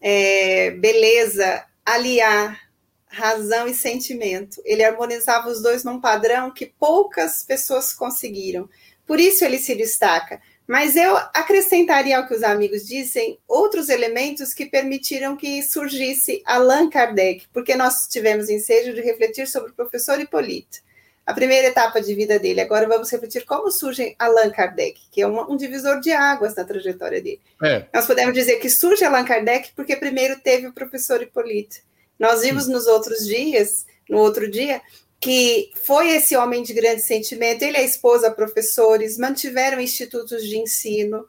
[0.00, 2.60] é, beleza aliar
[3.08, 4.62] razão e sentimento.
[4.64, 8.70] Ele harmonizava os dois num padrão que poucas pessoas conseguiram.
[9.04, 10.40] Por isso ele se destaca.
[10.66, 16.88] Mas eu acrescentaria ao que os amigos dizem outros elementos que permitiram que surgisse Allan
[16.88, 20.78] Kardec, porque nós tivemos ensejo de refletir sobre o professor Hipólito,
[21.26, 22.60] a primeira etapa de vida dele.
[22.60, 26.64] Agora vamos refletir como surge Allan Kardec, que é um, um divisor de águas na
[26.64, 27.40] trajetória dele.
[27.62, 27.86] É.
[27.92, 31.76] Nós podemos dizer que surge Allan Kardec porque primeiro teve o professor Hipólito.
[32.18, 34.80] Nós vimos nos outros dias, no outro dia,
[35.22, 40.58] que foi esse homem de grande sentimento, ele e a esposa professores, mantiveram institutos de
[40.58, 41.24] ensino,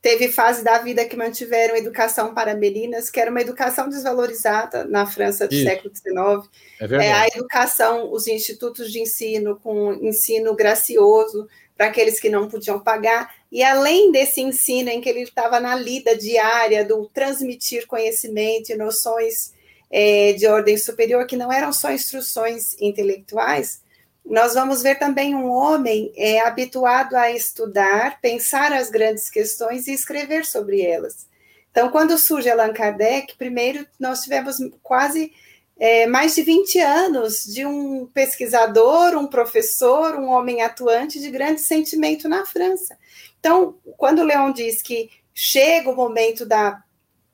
[0.00, 5.04] teve fase da vida que mantiveram educação para meninas, que era uma educação desvalorizada na
[5.04, 5.62] França do Isso.
[5.62, 6.50] século XIX.
[6.80, 11.46] É é, a educação, os institutos de ensino com ensino gracioso
[11.76, 15.76] para aqueles que não podiam pagar, e além desse ensino em que ele estava na
[15.76, 19.52] lida diária do transmitir conhecimento e noções
[19.92, 23.82] é, de ordem superior, que não eram só instruções intelectuais,
[24.24, 29.92] nós vamos ver também um homem é, habituado a estudar, pensar as grandes questões e
[29.92, 31.26] escrever sobre elas.
[31.70, 35.32] Então, quando surge Allan Kardec, primeiro nós tivemos quase
[35.78, 41.60] é, mais de 20 anos de um pesquisador, um professor, um homem atuante de grande
[41.60, 42.96] sentimento na França.
[43.40, 46.82] Então, quando Leon diz que chega o momento da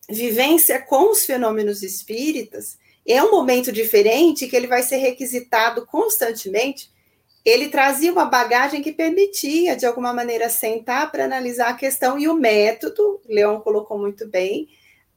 [0.09, 6.91] vivência com os fenômenos espíritas, é um momento diferente que ele vai ser requisitado constantemente.
[7.45, 12.29] Ele trazia uma bagagem que permitia, de alguma maneira, sentar para analisar a questão e
[12.29, 14.69] o método, Leon colocou muito bem,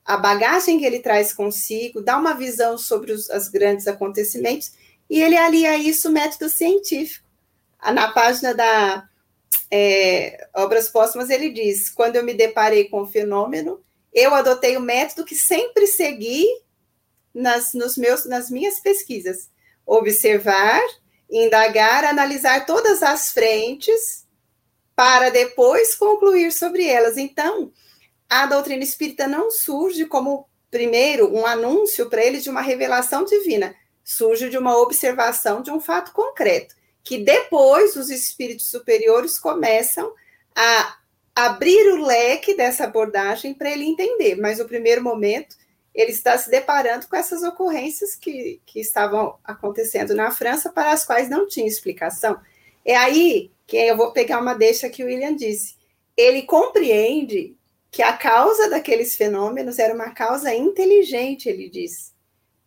[0.06, 4.74] a bagagem que ele traz consigo, dá uma visão sobre os as grandes acontecimentos,
[5.10, 7.26] e ele alia isso método científico.
[7.94, 9.08] Na página da
[9.70, 13.82] é, Obras Póstumas, ele diz: quando eu me deparei com o fenômeno,
[14.14, 16.46] eu adotei o método que sempre segui
[17.34, 19.50] nas, nos meus, nas minhas pesquisas:
[19.86, 20.82] observar,
[21.30, 24.28] indagar, analisar todas as frentes,
[24.96, 27.18] para depois concluir sobre elas.
[27.18, 27.72] Então,
[28.30, 33.76] a doutrina espírita não surge como, primeiro, um anúncio para eles de uma revelação divina,
[34.04, 40.14] surge de uma observação de um fato concreto, que depois os espíritos superiores começam
[40.56, 41.01] a
[41.36, 45.56] abrir o leque dessa abordagem para ele entender, mas o primeiro momento
[45.94, 51.06] ele está se deparando com essas ocorrências que, que estavam acontecendo na França, para as
[51.06, 52.40] quais não tinha explicação.
[52.86, 55.76] É aí que eu vou pegar uma deixa que o William disse.
[56.16, 57.56] Ele compreende
[57.90, 62.14] que a causa daqueles fenômenos era uma causa inteligente, ele diz.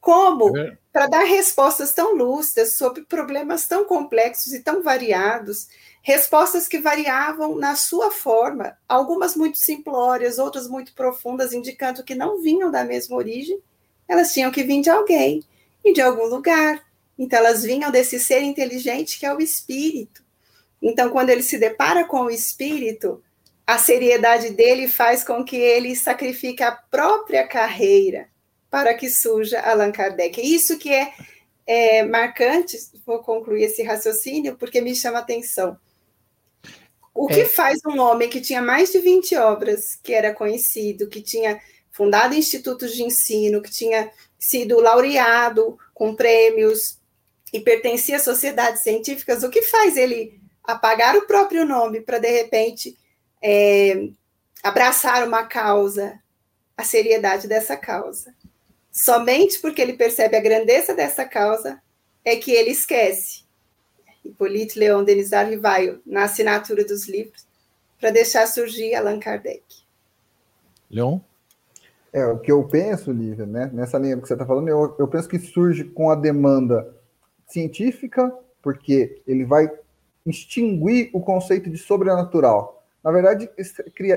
[0.00, 0.56] Como?
[0.56, 0.76] É.
[0.92, 5.68] Para dar respostas tão lúcidas sobre problemas tão complexos e tão variados,
[6.04, 12.42] respostas que variavam na sua forma, algumas muito simplórias, outras muito profundas, indicando que não
[12.42, 13.58] vinham da mesma origem,
[14.06, 15.42] elas tinham que vir de alguém
[15.82, 16.84] e de algum lugar.
[17.18, 20.22] Então, elas vinham desse ser inteligente que é o espírito.
[20.82, 23.24] Então, quando ele se depara com o espírito,
[23.66, 28.28] a seriedade dele faz com que ele sacrifique a própria carreira
[28.70, 30.38] para que surja Allan Kardec.
[30.38, 31.14] Isso que é,
[31.66, 35.78] é marcante, vou concluir esse raciocínio, porque me chama atenção.
[37.14, 37.44] O que é.
[37.44, 41.60] faz um homem que tinha mais de 20 obras, que era conhecido, que tinha
[41.92, 46.98] fundado institutos de ensino, que tinha sido laureado com prêmios
[47.52, 52.28] e pertencia a sociedades científicas, o que faz ele apagar o próprio nome para, de
[52.28, 52.98] repente,
[53.40, 54.08] é,
[54.60, 56.18] abraçar uma causa,
[56.76, 58.34] a seriedade dessa causa.
[58.90, 61.80] Somente porque ele percebe a grandeza dessa causa
[62.24, 63.43] é que ele esquece.
[64.24, 67.46] Hippolyte Leon Denis Arrivaio, na assinatura dos livros,
[68.00, 69.62] para deixar surgir Allan Kardec.
[70.90, 71.20] Leon?
[72.12, 75.08] É, o que eu penso, Lívia, né, nessa linha que você está falando, eu, eu
[75.08, 76.94] penso que surge com a demanda
[77.46, 78.32] científica,
[78.62, 79.68] porque ele vai
[80.24, 83.50] extinguir o conceito de sobrenatural na verdade,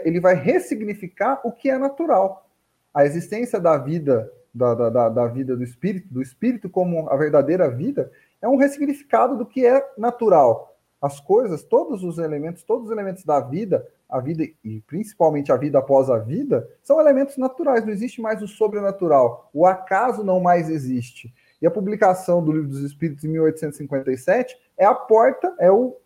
[0.06, 2.50] ele vai ressignificar o que é natural.
[2.93, 7.70] A existência da vida, da, da, da vida do espírito, do espírito como a verdadeira
[7.70, 8.10] vida,
[8.41, 10.76] é um ressignificado do que é natural.
[11.02, 15.58] As coisas, todos os elementos, todos os elementos da vida, a vida e principalmente a
[15.58, 19.50] vida após a vida, são elementos naturais, não existe mais o sobrenatural.
[19.54, 21.34] O acaso não mais existe.
[21.62, 25.97] E a publicação do Livro dos Espíritos em 1857 é a porta, é, o,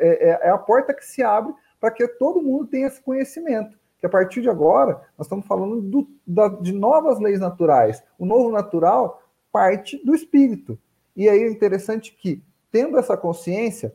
[0.00, 3.78] é, é, é a porta que se abre para que todo mundo tenha esse conhecimento.
[3.98, 8.02] Que a partir de agora, nós estamos falando do, da, de novas leis naturais.
[8.18, 10.78] O novo natural parte do espírito.
[11.18, 13.94] E aí é interessante que, tendo essa consciência,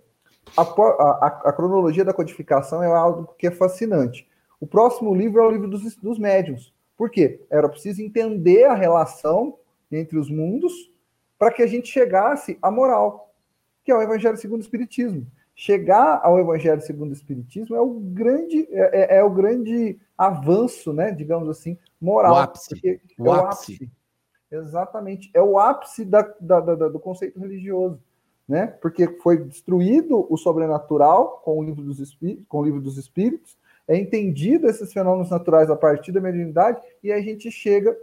[0.57, 4.27] a, a, a, cronologia da codificação é algo que é fascinante.
[4.59, 6.73] O próximo livro é o livro dos, dos médiuns.
[6.97, 7.41] Por quê?
[7.49, 9.57] Era preciso entender a relação
[9.89, 10.91] entre os mundos
[11.39, 13.33] para que a gente chegasse à moral,
[13.83, 17.99] que é o Evangelho segundo o Espiritismo chegar ao Evangelho segundo o Espiritismo é o
[17.99, 22.33] grande, é, é, é o grande avanço, né, digamos assim, moral.
[22.33, 22.81] O ápice.
[22.83, 23.73] É o, o ápice.
[23.73, 23.91] ápice.
[24.53, 25.31] Exatamente.
[25.33, 27.99] É o ápice da, da, da, do conceito religioso.
[28.47, 28.67] Né?
[28.67, 33.57] Porque foi destruído o sobrenatural com o livro dos espíritos, com o livro dos espíritos,
[33.87, 37.97] é entendido esses fenômenos naturais a partir da mediunidade e a gente chega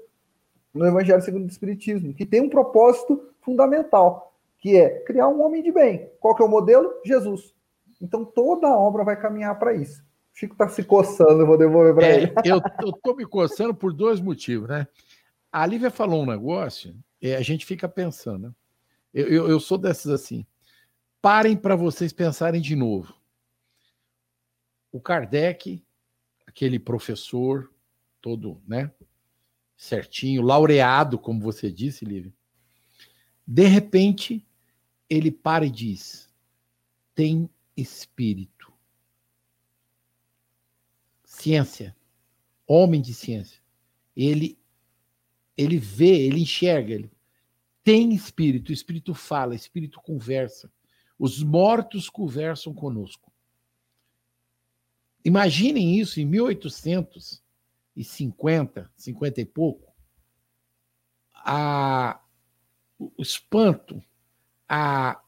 [0.74, 5.62] no Evangelho segundo o Espiritismo, que tem um propósito fundamental, que é criar um homem
[5.62, 6.10] de bem.
[6.20, 6.92] Qual que é o modelo?
[7.04, 7.54] Jesus.
[8.00, 10.02] Então toda a obra vai caminhar para isso.
[10.34, 12.34] O Chico está se coçando, eu vou devolver para é, ele.
[12.44, 12.58] eu
[12.88, 14.86] estou me coçando por dois motivos, né?
[15.52, 18.48] A Lívia falou um negócio, e a gente fica pensando.
[18.48, 18.54] Né?
[19.12, 20.46] Eu, eu, eu sou dessas assim.
[21.20, 23.14] Parem para vocês pensarem de novo.
[24.90, 25.84] O Kardec,
[26.46, 27.72] aquele professor
[28.20, 28.90] todo, né?
[29.76, 32.32] Certinho, laureado, como você disse, Lívia.
[33.46, 34.46] De repente,
[35.08, 36.28] ele para e diz:
[37.14, 38.72] tem espírito.
[41.24, 41.96] Ciência,
[42.66, 43.60] homem de ciência.
[44.14, 44.59] Ele
[45.60, 47.12] ele vê, ele enxerga, ele
[47.84, 50.72] tem espírito, o espírito fala, o espírito conversa.
[51.18, 53.30] Os mortos conversam conosco.
[55.22, 59.92] Imaginem isso em 1850, 50 e pouco.
[61.34, 62.18] A,
[62.98, 64.02] o espanto,
[64.66, 65.22] a,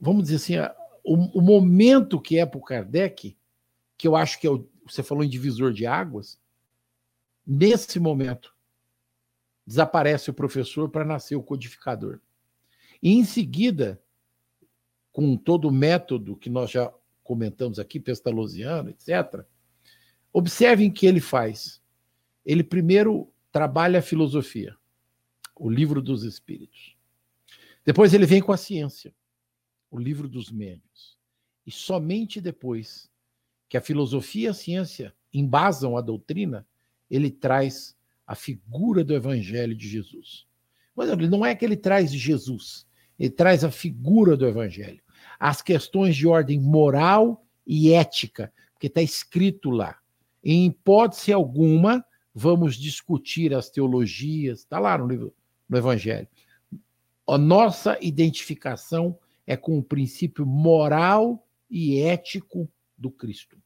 [0.00, 3.36] vamos dizer assim, a, o, o, momento que é para o Kardec,
[3.98, 6.40] que eu acho que é o, você falou em divisor de águas,
[7.46, 8.52] nesse momento
[9.66, 12.20] desaparece o professor para nascer o codificador.
[13.02, 14.02] E em seguida,
[15.12, 19.44] com todo o método que nós já comentamos aqui, pestalozziano, etc.,
[20.32, 21.82] observem que ele faz.
[22.44, 24.76] Ele primeiro trabalha a filosofia,
[25.54, 26.96] o livro dos espíritos.
[27.84, 29.14] Depois ele vem com a ciência,
[29.90, 31.18] o livro dos médios.
[31.66, 33.10] E somente depois
[33.68, 36.66] que a filosofia e a ciência embasam a doutrina,
[37.10, 37.96] ele traz
[38.32, 40.46] a figura do evangelho de Jesus.
[40.96, 42.86] Mas não é que ele traz Jesus,
[43.18, 45.02] ele traz a figura do evangelho.
[45.38, 49.98] As questões de ordem moral e ética, porque está escrito lá.
[50.42, 52.02] Em hipótese alguma,
[52.34, 55.34] vamos discutir as teologias, está lá no livro,
[55.68, 56.26] no Evangelho.
[57.28, 62.66] A nossa identificação é com o princípio moral e ético
[62.96, 63.58] do Cristo,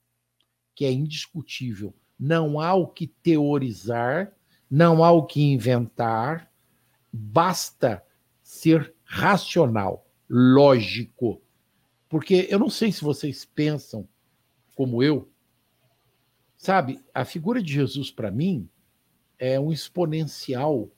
[0.74, 1.94] que é indiscutível.
[2.18, 4.35] Não há o que teorizar,
[4.70, 6.50] não há o que inventar,
[7.12, 8.02] basta
[8.42, 11.40] ser racional, lógico.
[12.08, 14.08] Porque eu não sei se vocês pensam
[14.74, 15.30] como eu,
[16.56, 17.00] sabe?
[17.14, 18.68] A figura de Jesus, para mim,
[19.38, 20.90] é um exponencial.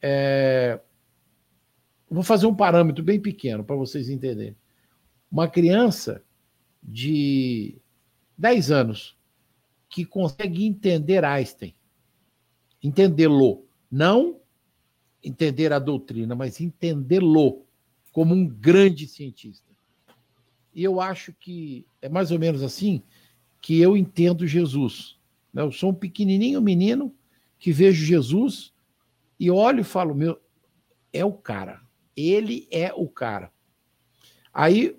[0.00, 0.80] É...
[2.08, 4.56] Vou fazer um parâmetro bem pequeno para vocês entenderem.
[5.30, 6.22] Uma criança
[6.82, 7.80] de
[8.38, 9.18] 10 anos
[9.88, 11.74] que consegue entender Einstein
[12.86, 14.40] entendê-lo, não
[15.22, 17.64] entender a doutrina, mas entendê-lo
[18.12, 19.66] como um grande cientista.
[20.72, 23.02] E eu acho que é mais ou menos assim
[23.60, 25.18] que eu entendo Jesus.
[25.52, 25.62] Né?
[25.62, 27.12] Eu sou um pequenininho menino
[27.58, 28.72] que vejo Jesus
[29.40, 30.40] e olho e falo, meu,
[31.12, 31.80] é o cara.
[32.16, 33.50] Ele é o cara.
[34.54, 34.96] Aí,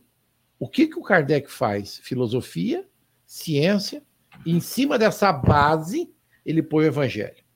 [0.60, 2.00] o que, que o Kardec faz?
[2.00, 2.88] Filosofia,
[3.26, 4.04] ciência,
[4.46, 6.12] e em cima dessa base,
[6.46, 7.47] ele põe o evangelho.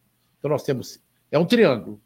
[0.41, 0.99] Então nós temos.
[1.29, 2.01] É um triângulo.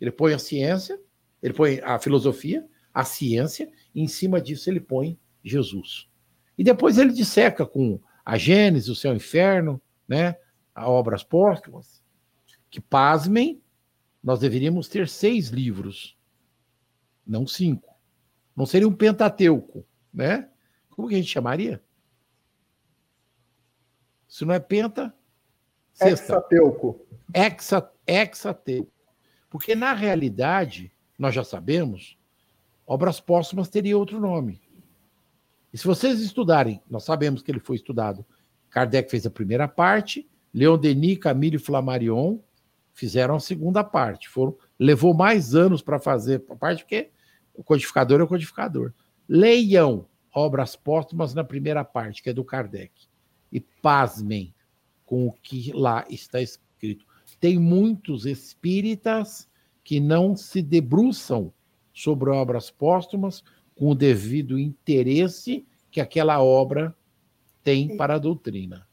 [0.00, 1.00] Ele põe a ciência,
[1.40, 6.10] ele põe a filosofia, a ciência, e em cima disso ele põe Jesus.
[6.58, 10.36] E depois ele disseca com a Gênesis, o o inferno, né?
[10.74, 12.02] A obras póstumas,
[12.68, 13.62] que pasmem,
[14.22, 16.18] nós deveríamos ter seis livros,
[17.24, 17.94] não cinco.
[18.56, 20.50] Não seria um pentateuco, né?
[20.90, 21.82] Como que a gente chamaria?
[24.26, 25.14] Se não é penta,
[25.96, 26.34] sexta.
[26.34, 28.88] Hexateuco exa, exateu.
[29.50, 32.18] Porque, na realidade, nós já sabemos,
[32.86, 34.60] obras póstumas teria outro nome.
[35.72, 38.24] E se vocês estudarem, nós sabemos que ele foi estudado.
[38.70, 42.38] Kardec fez a primeira parte, Leon Denis, Camille Flammarion
[42.94, 44.28] fizeram a segunda parte.
[44.28, 47.10] Foram, levou mais anos para fazer a parte, porque
[47.54, 48.92] o codificador é o codificador.
[49.28, 52.92] Leiam obras póstumas na primeira parte, que é do Kardec.
[53.52, 54.54] E pasmem
[55.06, 57.06] com o que lá está escrito
[57.40, 59.48] tem muitos espíritas
[59.84, 61.52] que não se debruçam
[61.92, 63.42] sobre obras póstumas
[63.74, 66.94] com o devido interesse que aquela obra
[67.62, 68.86] tem para a doutrina.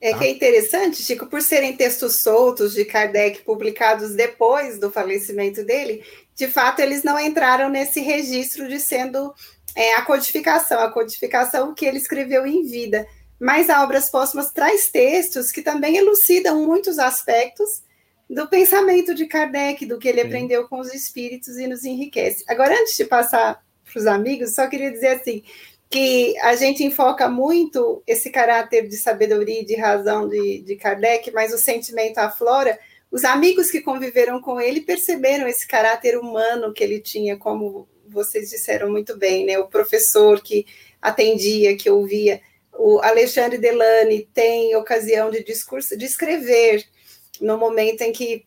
[0.00, 0.18] É tá?
[0.18, 6.02] que é interessante, Chico, por serem textos soltos de Kardec publicados depois do falecimento dele,
[6.34, 9.32] de fato eles não entraram nesse registro de sendo
[9.76, 13.06] é, a codificação, a codificação que ele escreveu em vida
[13.42, 17.82] mas a Obras Póstumas traz textos que também elucidam muitos aspectos
[18.30, 20.28] do pensamento de Kardec, do que ele Sim.
[20.28, 22.44] aprendeu com os espíritos e nos enriquece.
[22.46, 25.42] Agora, antes de passar para os amigos, só queria dizer assim,
[25.90, 31.32] que a gente enfoca muito esse caráter de sabedoria e de razão de, de Kardec,
[31.32, 32.78] mas o sentimento aflora.
[33.10, 38.50] Os amigos que conviveram com ele perceberam esse caráter humano que ele tinha, como vocês
[38.50, 39.58] disseram muito bem, né?
[39.58, 40.64] O professor que
[41.02, 42.40] atendia, que ouvia
[42.72, 46.84] o Alexandre Delane tem ocasião de, discurso, de escrever
[47.40, 48.46] no momento em que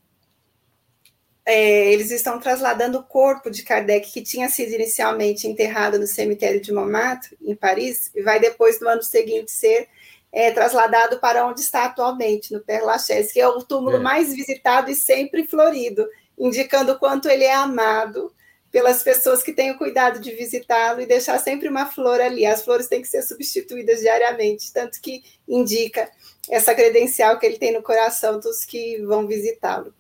[1.46, 6.60] é, eles estão trasladando o corpo de Kardec, que tinha sido inicialmente enterrado no cemitério
[6.60, 9.88] de Montmartre, em Paris, e vai depois, no ano seguinte, ser
[10.32, 14.00] é, trasladado para onde está atualmente, no Père Lachaise, que é o túmulo é.
[14.00, 16.08] mais visitado e sempre florido,
[16.38, 18.34] indicando o quanto ele é amado
[18.76, 22.46] pelas pessoas que têm o cuidado de visitá-lo e deixar sempre uma flor ali.
[22.46, 26.12] As flores têm que ser substituídas diariamente, tanto que indica
[26.50, 29.94] essa credencial que ele tem no coração dos que vão visitá-lo.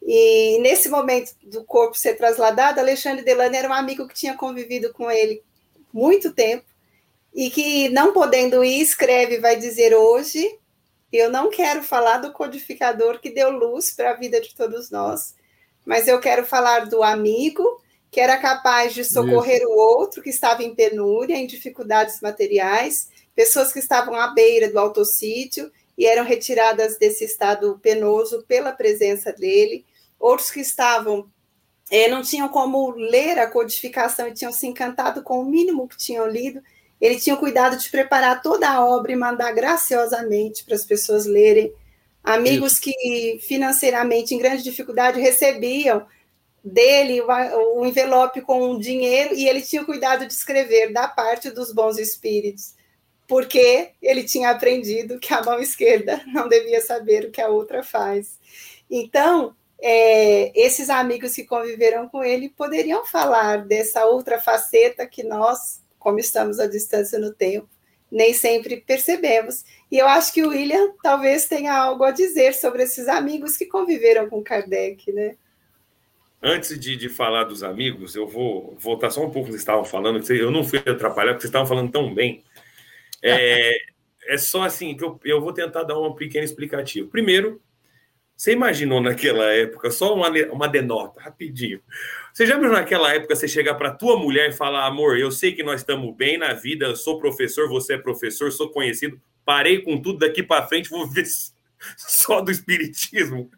[0.00, 4.92] E nesse momento do corpo ser trasladado, Alexandre Delane era um amigo que tinha convivido
[4.92, 5.42] com ele
[5.92, 6.66] muito tempo
[7.34, 10.56] e que, não podendo ir, escreve, vai dizer hoje:
[11.12, 15.34] Eu não quero falar do codificador que deu luz para a vida de todos nós,
[15.84, 17.80] mas eu quero falar do amigo
[18.10, 19.68] que era capaz de socorrer Isso.
[19.68, 24.78] o outro que estava em penúria, em dificuldades materiais, pessoas que estavam à beira do
[24.78, 29.84] autossítio e eram retiradas desse estado penoso pela presença dele,
[30.18, 31.30] outros que estavam
[31.90, 35.96] é, não tinham como ler a codificação e tinham se encantado com o mínimo que
[35.96, 36.62] tinham lido.
[37.00, 41.72] Ele tinha cuidado de preparar toda a obra e mandar graciosamente para as pessoas lerem.
[42.22, 42.82] Amigos Isso.
[42.82, 46.06] que financeiramente em grande dificuldade recebiam
[46.62, 51.98] dele o envelope com dinheiro e ele tinha cuidado de escrever da parte dos bons
[51.98, 52.74] espíritos,
[53.26, 57.82] porque ele tinha aprendido que a mão esquerda não devia saber o que a outra
[57.82, 58.38] faz.
[58.90, 65.80] Então, é, esses amigos que conviveram com ele poderiam falar dessa outra faceta que nós,
[65.98, 67.68] como estamos à distância no tempo,
[68.10, 69.64] nem sempre percebemos.
[69.90, 73.66] E eu acho que o William talvez tenha algo a dizer sobre esses amigos que
[73.66, 75.36] conviveram com Kardec, né?
[76.42, 79.84] Antes de, de falar dos amigos, eu vou voltar só um pouco que vocês estavam
[79.84, 80.22] falando.
[80.32, 82.42] Eu não fui atrapalhar, porque vocês estavam falando tão bem.
[83.22, 83.76] É,
[84.26, 87.06] é só assim que eu, eu vou tentar dar uma pequena explicativa.
[87.10, 87.60] Primeiro,
[88.40, 91.78] você imaginou naquela época, só uma, uma denota, rapidinho.
[92.32, 95.52] Você já viu naquela época você chegar para tua mulher e falar: amor, eu sei
[95.52, 99.82] que nós estamos bem na vida, eu sou professor, você é professor, sou conhecido, parei
[99.82, 101.26] com tudo daqui para frente, vou ver
[101.98, 103.50] só do espiritismo.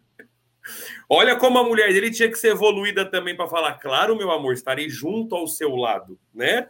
[1.09, 4.53] Olha como a mulher dele tinha que ser evoluída também para falar, claro, meu amor,
[4.53, 6.67] estarei junto ao seu lado, né?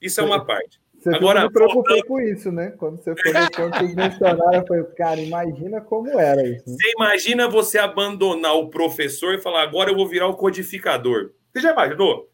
[0.00, 0.80] Isso é uma parte.
[1.04, 2.06] Você Agora, me preocupou voltando...
[2.06, 2.70] com isso, né?
[2.78, 6.64] Quando você foi no mencionaram, eu falei, cara, imagina como era isso.
[6.66, 6.76] Né?
[6.76, 11.32] Você imagina você abandonar o professor e falar, agora eu vou virar o codificador.
[11.52, 12.30] Você já imaginou?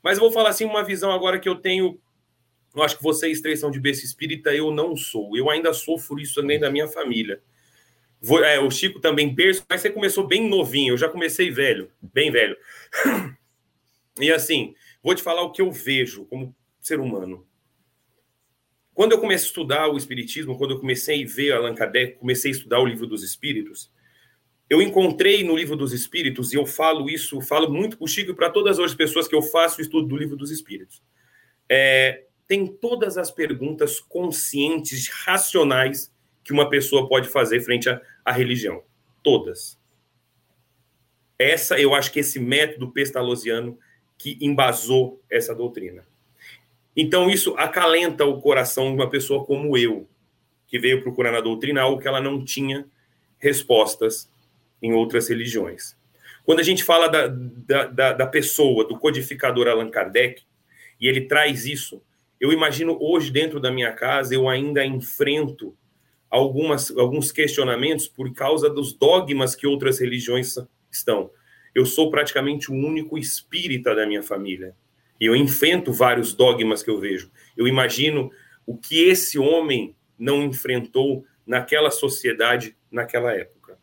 [0.00, 1.98] Mas eu vou falar assim, uma visão agora que eu tenho.
[2.72, 5.36] Eu acho que vocês três são de berço espírita, eu não sou.
[5.36, 7.42] Eu ainda sofro isso nem da minha família.
[8.26, 11.90] Vou, é, o Chico também berço, mas você começou bem novinho, eu já comecei velho,
[12.00, 12.56] bem velho.
[14.20, 17.44] E assim, vou te falar o que eu vejo como ser humano.
[18.94, 22.52] Quando eu comecei a estudar o Espiritismo, quando eu comecei a ver Allan Kardec, comecei
[22.52, 23.90] a estudar o Livro dos Espíritos,
[24.70, 28.30] eu encontrei no Livro dos Espíritos, e eu falo isso, falo muito para o Chico
[28.30, 31.02] e para todas as pessoas que eu faço o estudo do Livro dos Espíritos.
[31.68, 36.13] É, tem todas as perguntas conscientes, racionais,
[36.44, 38.82] que uma pessoa pode fazer frente à, à religião.
[39.22, 39.80] Todas.
[41.38, 43.78] Essa, eu acho que esse método pestalozziano
[44.16, 46.04] que embasou essa doutrina.
[46.96, 50.08] Então, isso acalenta o coração de uma pessoa como eu,
[50.66, 52.86] que veio procurar na doutrina algo que ela não tinha
[53.38, 54.30] respostas
[54.80, 55.96] em outras religiões.
[56.44, 60.42] Quando a gente fala da, da, da, da pessoa, do codificador Allan Kardec,
[61.00, 62.02] e ele traz isso,
[62.38, 65.76] eu imagino hoje dentro da minha casa, eu ainda enfrento
[66.30, 70.56] algumas, alguns questionamentos por causa dos dogmas que outras religiões
[70.90, 71.30] estão.
[71.74, 74.74] Eu sou praticamente o único espírita da minha família.
[75.20, 77.30] E eu enfrento vários dogmas que eu vejo.
[77.56, 78.30] Eu imagino
[78.66, 83.78] o que esse homem não enfrentou naquela sociedade, naquela época.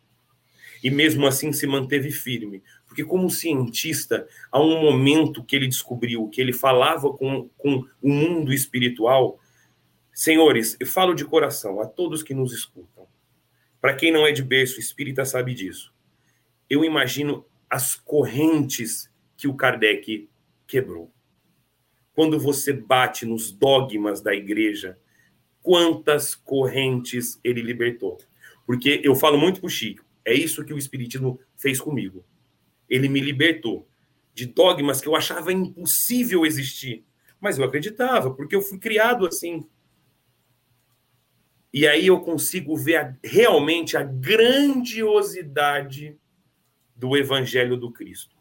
[0.82, 2.62] E mesmo assim se manteve firme.
[2.86, 8.08] Porque, como cientista, há um momento que ele descobriu que ele falava com, com o
[8.08, 9.38] mundo espiritual.
[10.12, 13.06] Senhores, eu falo de coração a todos que nos escutam.
[13.80, 15.92] Para quem não é de berço espírita, sabe disso.
[16.68, 20.28] Eu imagino as correntes que o Kardec
[20.66, 21.12] quebrou
[22.14, 24.98] quando você bate nos dogmas da igreja,
[25.62, 28.18] quantas correntes ele libertou.
[28.66, 32.24] Porque eu falo muito para o Chico, é isso que o Espiritismo fez comigo.
[32.88, 33.88] Ele me libertou
[34.34, 37.04] de dogmas que eu achava impossível existir.
[37.40, 39.66] Mas eu acreditava, porque eu fui criado assim.
[41.72, 46.18] E aí eu consigo ver a, realmente a grandiosidade
[46.94, 48.36] do Evangelho do Cristo.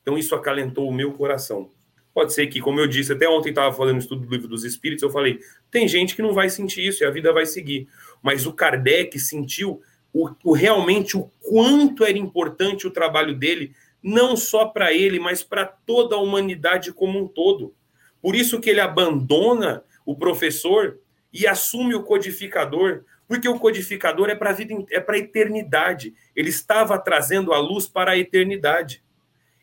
[0.00, 1.70] Então isso acalentou o meu coração.
[2.14, 4.64] Pode ser que, como eu disse, até ontem estava falando no estudo do livro dos
[4.64, 5.40] Espíritos, eu falei,
[5.70, 7.88] tem gente que não vai sentir isso e a vida vai seguir.
[8.22, 9.82] Mas o Kardec sentiu
[10.14, 15.42] o, o realmente o quanto era importante o trabalho dele, não só para ele, mas
[15.42, 17.74] para toda a humanidade como um todo.
[18.22, 20.98] Por isso que ele abandona o professor
[21.32, 26.14] e assume o codificador, porque o codificador é para vida, é para a eternidade.
[26.34, 29.02] Ele estava trazendo a luz para a eternidade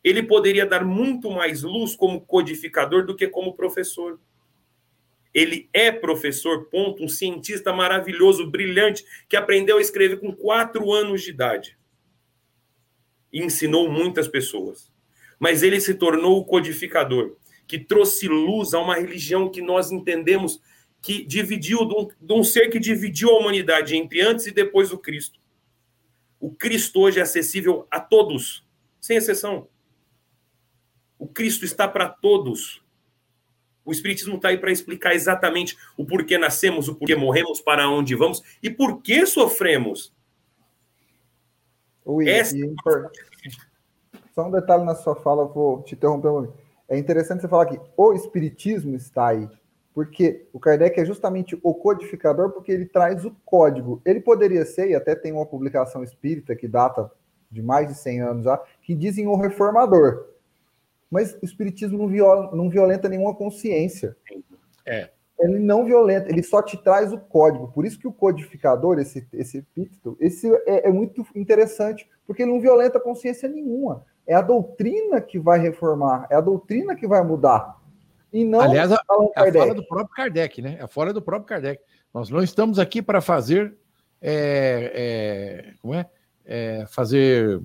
[0.04, 4.20] ele poderia dar muito mais luz como codificador do que como professor.
[5.34, 11.22] Ele é professor, ponto, um cientista maravilhoso, brilhante, que aprendeu a escrever com quatro anos
[11.22, 11.78] de idade.
[13.32, 14.92] e ensinou muitas pessoas.
[15.40, 17.36] Mas ele se tornou o codificador,
[17.66, 20.62] que trouxe luz a uma religião que nós entendemos
[21.04, 24.90] que dividiu, de um, de um ser que dividiu a humanidade entre antes e depois
[24.90, 25.38] do Cristo.
[26.40, 28.66] O Cristo hoje é acessível a todos,
[29.02, 29.68] sem exceção.
[31.20, 32.82] O Cristo está para todos.
[33.84, 38.16] O Espiritismo está aí para explicar exatamente o porquê nascemos, o porquê morremos, para onde
[38.16, 40.14] vamos e por que sofremos.
[42.06, 42.58] Ui, Essa...
[42.58, 42.74] e,
[44.34, 46.54] só um detalhe na sua fala, vou te interromper um momento.
[46.88, 49.50] É interessante você falar que o Espiritismo está aí,
[49.94, 54.02] porque o Kardec é justamente o codificador, porque ele traz o código.
[54.04, 57.12] Ele poderia ser, e até tem uma publicação espírita que data
[57.52, 60.26] de mais de 100 anos já, que dizem o reformador.
[61.10, 64.18] Mas o Espiritismo não, viola, não violenta nenhuma consciência.
[64.84, 65.12] É.
[65.40, 67.72] Ele não violenta, ele só te traz o código.
[67.72, 72.52] Por isso que o codificador, esse, esse epíteto, esse é, é muito interessante, porque ele
[72.52, 74.04] não violenta consciência nenhuma.
[74.26, 77.80] É a doutrina que vai reformar, é a doutrina que vai mudar.
[78.34, 78.96] E não Aliás, a,
[79.36, 80.80] a fala do próprio Kardec, né?
[80.82, 81.84] A fala do próprio Kardec.
[82.12, 83.76] Nós não estamos aqui para fazer.
[84.20, 84.92] É,
[85.70, 86.10] é, como é?
[86.44, 86.86] é?
[86.88, 87.62] Fazer.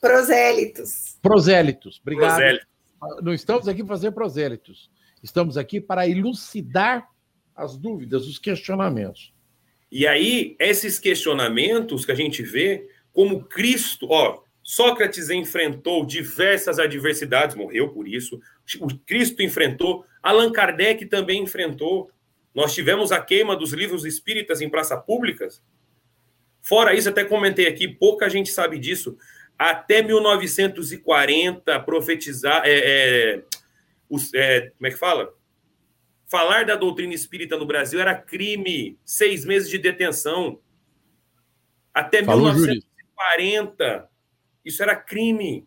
[0.00, 1.18] Prosélitos.
[1.22, 2.36] Prosélitos, obrigado.
[2.36, 2.66] Prosélitos.
[3.22, 4.90] Não estamos aqui para fazer prosélitos.
[5.22, 7.08] Estamos aqui para elucidar
[7.54, 9.32] as dúvidas, os questionamentos.
[9.90, 17.56] E aí, esses questionamentos que a gente vê, como Cristo, ó, Sócrates enfrentou diversas adversidades,
[17.56, 18.40] morreu por isso.
[18.80, 22.10] O Cristo enfrentou, Allan Kardec também enfrentou.
[22.54, 25.62] Nós tivemos a queima dos livros espíritas em praça públicas.
[26.60, 29.16] Fora isso, até comentei aqui, pouca gente sabe disso.
[29.58, 32.62] Até 1940, profetizar.
[32.64, 33.42] É, é,
[34.08, 35.34] os, é, como é que fala?
[36.26, 40.60] Falar da doutrina espírita no Brasil era crime, seis meses de detenção.
[41.92, 44.08] Até Falou, 1940.
[44.64, 45.66] Isso era crime.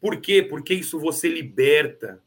[0.00, 0.42] Por quê?
[0.42, 2.22] Porque isso você liberta.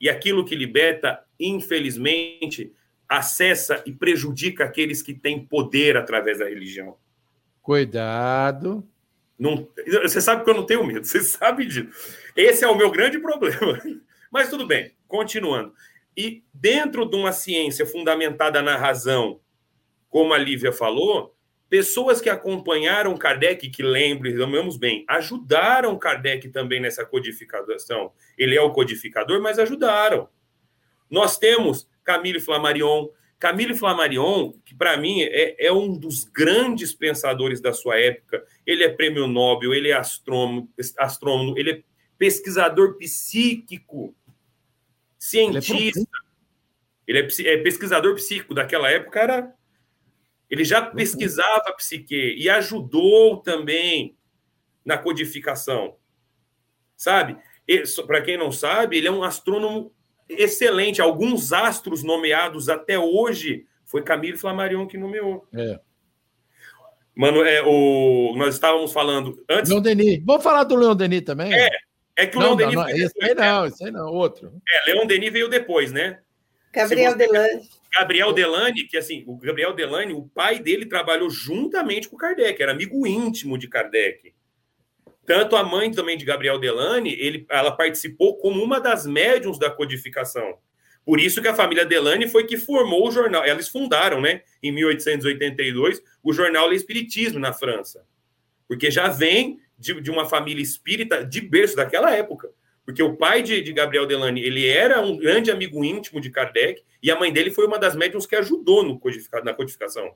[0.00, 2.72] E aquilo que liberta, infelizmente,
[3.08, 6.96] acessa e prejudica aqueles que têm poder através da religião.
[7.62, 8.86] Cuidado.
[9.38, 9.68] Não,
[10.02, 11.88] você sabe que eu não tenho medo, você sabe disso.
[12.34, 13.80] Esse é o meu grande problema.
[14.30, 15.72] Mas tudo bem, continuando.
[16.16, 19.40] E dentro de uma ciência fundamentada na razão,
[20.08, 21.35] como a Lívia falou,
[21.68, 28.12] Pessoas que acompanharam Kardec, que lembre, lembramos bem, ajudaram Kardec também nessa codificação.
[28.38, 30.28] Ele é o codificador, mas ajudaram.
[31.10, 33.08] Nós temos Camille Flammarion.
[33.38, 38.42] Camille Flammarion, que para mim é, é, um dos grandes pensadores da sua época.
[38.64, 41.82] Ele é prêmio Nobel, ele é astrônomo, astrônomo ele é
[42.16, 44.14] pesquisador psíquico,
[45.18, 46.00] cientista.
[47.06, 48.54] Ele é, ele é pesquisador psíquico.
[48.54, 49.54] Daquela época era
[50.50, 50.94] ele já uhum.
[50.94, 54.16] pesquisava a psique e ajudou também
[54.84, 55.96] na codificação.
[56.96, 57.36] Sabe?
[58.06, 59.92] Para quem não sabe, ele é um astrônomo
[60.28, 61.02] excelente.
[61.02, 65.46] Alguns astros nomeados até hoje foi Camilo Flammarion que nomeou.
[65.54, 65.80] É.
[67.14, 69.70] Mano, é, o, nós estávamos falando antes.
[69.70, 70.22] Leon Denis.
[70.24, 71.52] Vamos falar do Leon Denis também?
[71.52, 71.68] É,
[72.14, 72.74] é que o não, Leon Denis.
[72.74, 73.68] Não, esse aí não, né?
[73.68, 74.52] esse aí não, outro.
[74.68, 76.20] É, Leon Denis veio depois, né?
[76.76, 77.18] Gabriel você...
[77.18, 77.68] Delane.
[77.98, 82.72] Gabriel Delane, que assim, o Gabriel Delane, o pai dele trabalhou juntamente com Kardec, era
[82.72, 84.34] amigo íntimo de Kardec.
[85.24, 89.70] Tanto a mãe também de Gabriel Delane, ele, ela participou como uma das médiums da
[89.70, 90.58] codificação.
[91.04, 93.44] Por isso que a família Delane foi que formou o jornal.
[93.46, 98.04] Eles fundaram, né, em 1882, o jornal Le Espiritismo na França.
[98.68, 102.50] Porque já vem de, de uma família espírita de berço daquela época.
[102.86, 106.84] Porque o pai de, de, Gabriel Delane, ele era um grande amigo íntimo de Kardec,
[107.02, 110.14] e a mãe dele foi uma das médiums que ajudou no codifica, na codificação.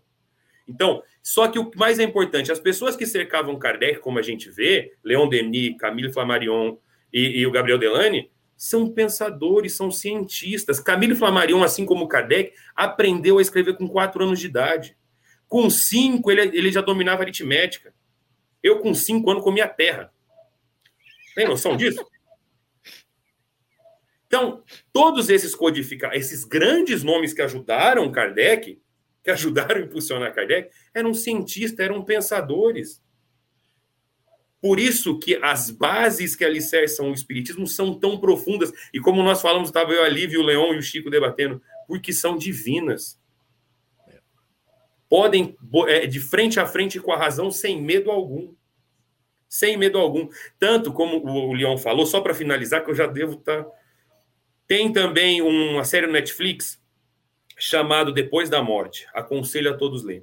[0.68, 4.48] Então, só que o mais é importante, as pessoas que cercavam Kardec, como a gente
[4.48, 6.76] vê, Leon Denis, Camille Flammarion
[7.12, 10.78] e, e o Gabriel Delane, são pensadores, são cientistas.
[10.78, 14.96] Camille Flammarion, assim como Kardec, aprendeu a escrever com quatro anos de idade.
[15.48, 17.92] Com cinco, ele, ele já dominava aritmética.
[18.62, 20.12] Eu, com cinco anos, comia terra.
[21.34, 22.06] Tem noção disso?
[24.30, 24.62] Então,
[24.92, 28.80] todos esses codificados, esses grandes nomes que ajudaram Kardec,
[29.24, 33.02] que ajudaram a impulsionar Kardec, eram cientistas, eram pensadores.
[34.62, 38.70] Por isso que as bases que alicerçam o Espiritismo são tão profundas.
[38.94, 42.38] E como nós falamos, estava eu ali, o Leão e o Chico debatendo, porque são
[42.38, 43.18] divinas.
[45.08, 45.56] Podem,
[45.88, 48.54] é, de frente a frente com a razão, sem medo algum.
[49.48, 50.28] Sem medo algum.
[50.56, 53.79] Tanto como o Leão falou, só para finalizar, que eu já devo estar tá
[54.70, 56.80] tem também uma série no Netflix
[57.58, 59.04] chamado Depois da Morte.
[59.12, 60.22] Aconselho a todos lerem.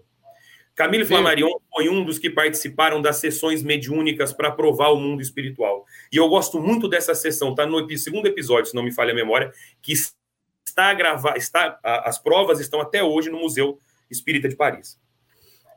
[0.74, 5.86] Camille Flammarion foi um dos que participaram das sessões mediúnicas para provar o mundo espiritual.
[6.10, 9.16] E eu gosto muito dessa sessão, tá no segundo episódio, se não me falha a
[9.16, 13.78] memória, que está gravado, está, as provas estão até hoje no Museu
[14.10, 14.98] Espírita de Paris.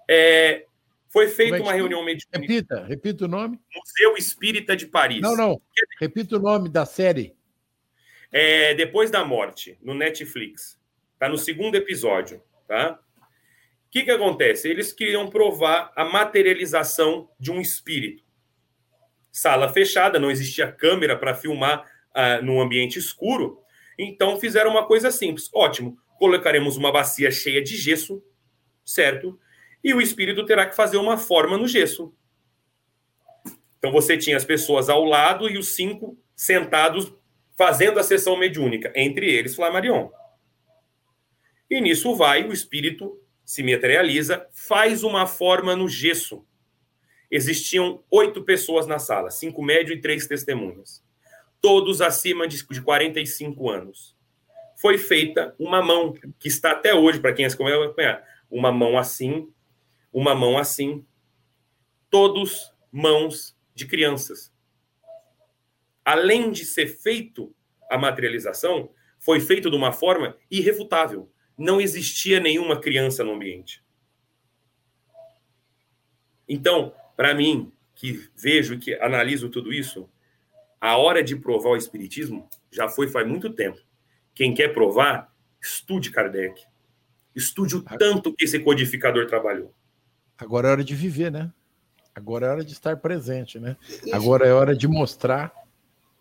[0.09, 0.64] É,
[1.09, 2.39] foi feita é uma reunião mediúnica.
[2.39, 3.59] Repita, repita o nome.
[3.75, 5.21] Museu Espírita de Paris.
[5.21, 5.61] Não, não.
[6.01, 7.35] Repita o nome da série.
[8.33, 10.78] É, Depois da Morte, no Netflix.
[11.14, 12.99] Está no segundo episódio, tá?
[13.87, 14.68] O que, que acontece?
[14.68, 18.22] Eles queriam provar a materialização de um espírito.
[19.33, 23.61] Sala fechada, não existia câmera para filmar uh, num ambiente escuro.
[23.99, 25.51] Então fizeram uma coisa simples.
[25.53, 28.22] Ótimo, colocaremos uma bacia cheia de gesso,
[28.85, 29.39] certo?
[29.83, 32.14] E o espírito terá que fazer uma forma no gesso.
[33.78, 37.12] Então você tinha as pessoas ao lado e os cinco sentados
[37.61, 40.11] fazendo a sessão mediúnica, entre eles Flammarion.
[41.69, 46.43] E nisso vai, o espírito se materializa, faz uma forma no gesso.
[47.31, 51.05] Existiam oito pessoas na sala, cinco médios e três testemunhas,
[51.61, 54.17] todos acima de 45 anos.
[54.81, 59.53] Foi feita uma mão, que está até hoje, para quem acompanhar, uma mão assim,
[60.11, 61.05] uma mão assim,
[62.09, 64.51] todos mãos de crianças
[66.05, 67.55] além de ser feito
[67.91, 71.31] a materialização, foi feito de uma forma irrefutável.
[71.57, 73.85] Não existia nenhuma criança no ambiente.
[76.49, 80.09] Então, para mim, que vejo e que analiso tudo isso,
[80.81, 83.79] a hora de provar o espiritismo já foi faz muito tempo.
[84.35, 85.31] Quem quer provar,
[85.61, 86.65] estude Kardec.
[87.37, 89.75] Estude o tanto que esse codificador trabalhou.
[90.39, 91.53] Agora é hora de viver, né?
[92.15, 93.77] Agora é hora de estar presente, né?
[94.13, 95.53] Agora é hora de mostrar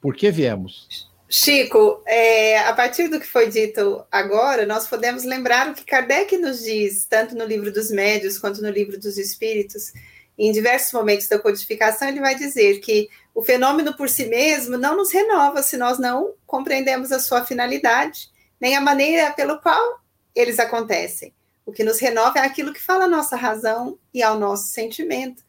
[0.01, 1.09] por que viemos?
[1.31, 6.35] Chico, é, a partir do que foi dito agora, nós podemos lembrar o que Kardec
[6.37, 9.93] nos diz, tanto no livro dos médios quanto no livro dos espíritos.
[10.37, 14.97] Em diversos momentos da codificação, ele vai dizer que o fenômeno por si mesmo não
[14.97, 19.99] nos renova se nós não compreendemos a sua finalidade, nem a maneira pelo qual
[20.33, 21.31] eles acontecem.
[21.63, 25.43] O que nos renova é aquilo que fala a nossa razão e ao nosso sentimento.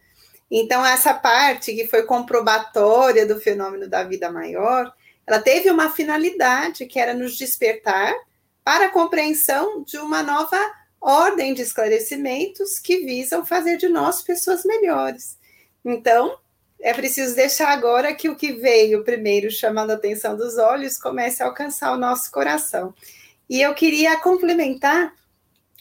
[0.51, 4.92] Então, essa parte que foi comprobatória do fenômeno da vida maior,
[5.26, 8.12] ela teve uma finalidade, que era nos despertar
[8.64, 10.59] para a compreensão de uma nova
[11.01, 15.38] ordem de esclarecimentos que visam fazer de nós pessoas melhores.
[15.84, 16.36] Então,
[16.80, 21.42] é preciso deixar agora que o que veio primeiro chamando a atenção dos olhos comece
[21.42, 22.94] a alcançar o nosso coração.
[23.48, 25.14] E eu queria complementar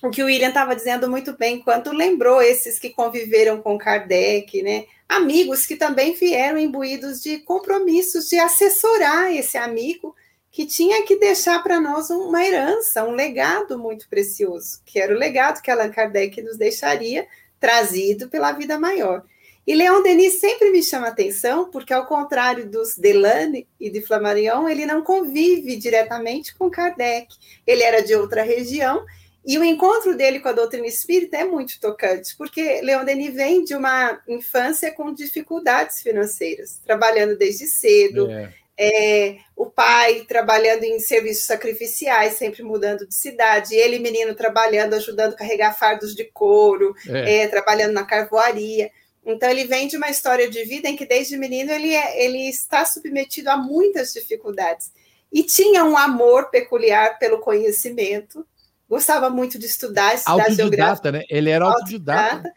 [0.02, 4.62] o que o William estava dizendo muito bem, quando lembrou esses que conviveram com Kardec,
[4.62, 4.86] né?
[5.08, 10.16] Amigos que também vieram imbuídos de compromissos de assessorar esse amigo
[10.52, 15.18] que tinha que deixar para nós uma herança, um legado muito precioso, que era o
[15.18, 17.28] legado que Allan Kardec nos deixaria,
[17.60, 19.24] trazido pela vida maior.
[19.68, 24.68] E Leon Denis sempre me chama atenção, porque ao contrário dos Delane e de Flammarion,
[24.68, 27.36] ele não convive diretamente com Kardec.
[27.68, 29.06] Ele era de outra região
[29.50, 33.64] e o encontro dele com a doutrina espírita é muito tocante, porque Leon Denis vem
[33.64, 38.54] de uma infância com dificuldades financeiras, trabalhando desde cedo, é.
[38.82, 45.34] É, o pai trabalhando em serviços sacrificiais, sempre mudando de cidade, ele, menino, trabalhando, ajudando
[45.34, 47.40] a carregar fardos de couro, é.
[47.40, 47.48] é.
[47.48, 48.92] trabalhando na carvoaria.
[49.26, 52.48] Então, ele vem de uma história de vida em que, desde menino, ele, é, ele
[52.48, 54.92] está submetido a muitas dificuldades.
[55.34, 58.46] E tinha um amor peculiar pelo conhecimento,
[58.90, 61.24] gostava muito de estudar, estudar autodidata, né?
[61.30, 62.52] Ele era autodidata.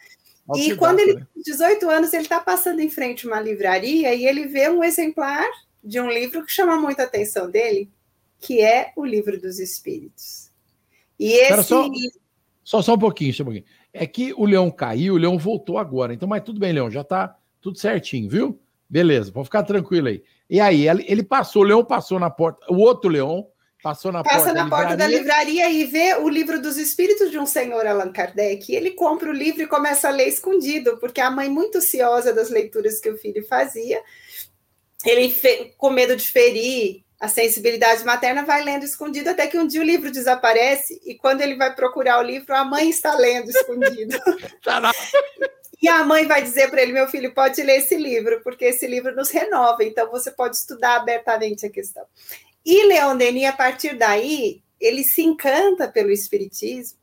[0.48, 0.74] autodidata.
[0.74, 4.26] E quando ele tem 18 anos, ele está passando em frente a uma livraria e
[4.26, 5.46] ele vê um exemplar
[5.84, 7.90] de um livro que chama muito a atenção dele,
[8.40, 10.50] que é o Livro dos Espíritos.
[11.18, 11.62] E esse.
[11.64, 11.88] só,
[12.64, 13.66] só, só um pouquinho, só um pouquinho.
[13.92, 16.14] É que o leão caiu, o leão voltou agora.
[16.14, 18.58] Então, mas tudo bem, leão, já está tudo certinho, viu?
[18.88, 20.22] Beleza, pode ficar tranquilo aí.
[20.48, 23.46] E aí, ele passou, o leão passou na porta, o outro leão
[23.82, 27.32] Passou na, Passa porta, na da porta da livraria e vê o livro dos Espíritos
[27.32, 28.72] de um senhor Allan Kardec.
[28.72, 32.48] Ele compra o livro e começa a ler escondido, porque a mãe, muito ciosa das
[32.48, 34.00] leituras que o filho fazia,
[35.04, 35.34] ele,
[35.76, 39.84] com medo de ferir a sensibilidade materna, vai lendo escondido, até que um dia o
[39.84, 44.16] livro desaparece, e quando ele vai procurar o livro, a mãe está lendo escondido.
[44.62, 44.92] Tá
[45.82, 48.86] e a mãe vai dizer para ele: meu filho, pode ler esse livro, porque esse
[48.86, 52.04] livro nos renova, então você pode estudar abertamente a questão.
[52.64, 57.02] E Leon Denis, a partir daí, ele se encanta pelo espiritismo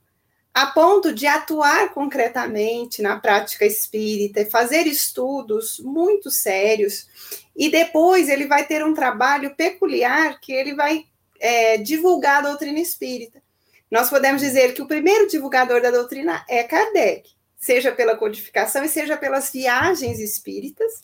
[0.54, 7.08] a ponto de atuar concretamente na prática espírita, fazer estudos muito sérios,
[7.56, 11.06] e depois ele vai ter um trabalho peculiar que ele vai
[11.40, 13.42] é, divulgar a doutrina espírita.
[13.90, 18.90] Nós podemos dizer que o primeiro divulgador da doutrina é Kardec, seja pela codificação e
[18.90, 21.04] seja pelas viagens espíritas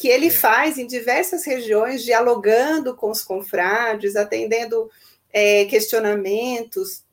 [0.00, 0.30] que ele é.
[0.30, 4.90] faz em diversas regiões, dialogando com os confrades, atendendo
[5.30, 7.04] é, questionamentos,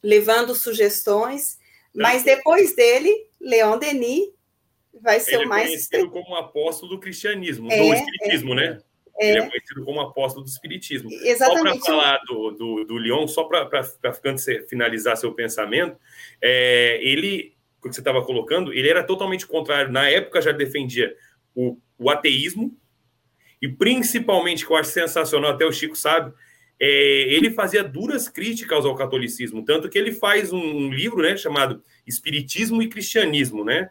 [0.00, 1.58] levando sugestões.
[1.92, 4.28] Mas depois dele, Leon Denis
[5.02, 5.64] vai ser ele o mais.
[5.64, 8.78] Ele é conhecido como apóstolo do cristianismo, é, do espiritismo, é, né?
[9.18, 9.30] É.
[9.30, 11.10] Ele é conhecido como apóstolo do espiritismo.
[11.10, 11.80] Exatamente.
[11.80, 13.82] Só para falar do, do, do Leon, só para
[14.68, 15.98] finalizar seu pensamento,
[16.40, 19.90] é, ele, o que você estava colocando, ele era totalmente contrário.
[19.90, 21.12] Na época já defendia
[21.56, 22.76] o, o ateísmo,
[23.60, 26.32] e principalmente, que eu acho sensacional, até o Chico sabe,
[26.78, 26.86] é,
[27.34, 32.82] ele fazia duras críticas ao catolicismo, tanto que ele faz um, livro né, chamado Espiritismo
[32.82, 33.88] e Cristianismo, né?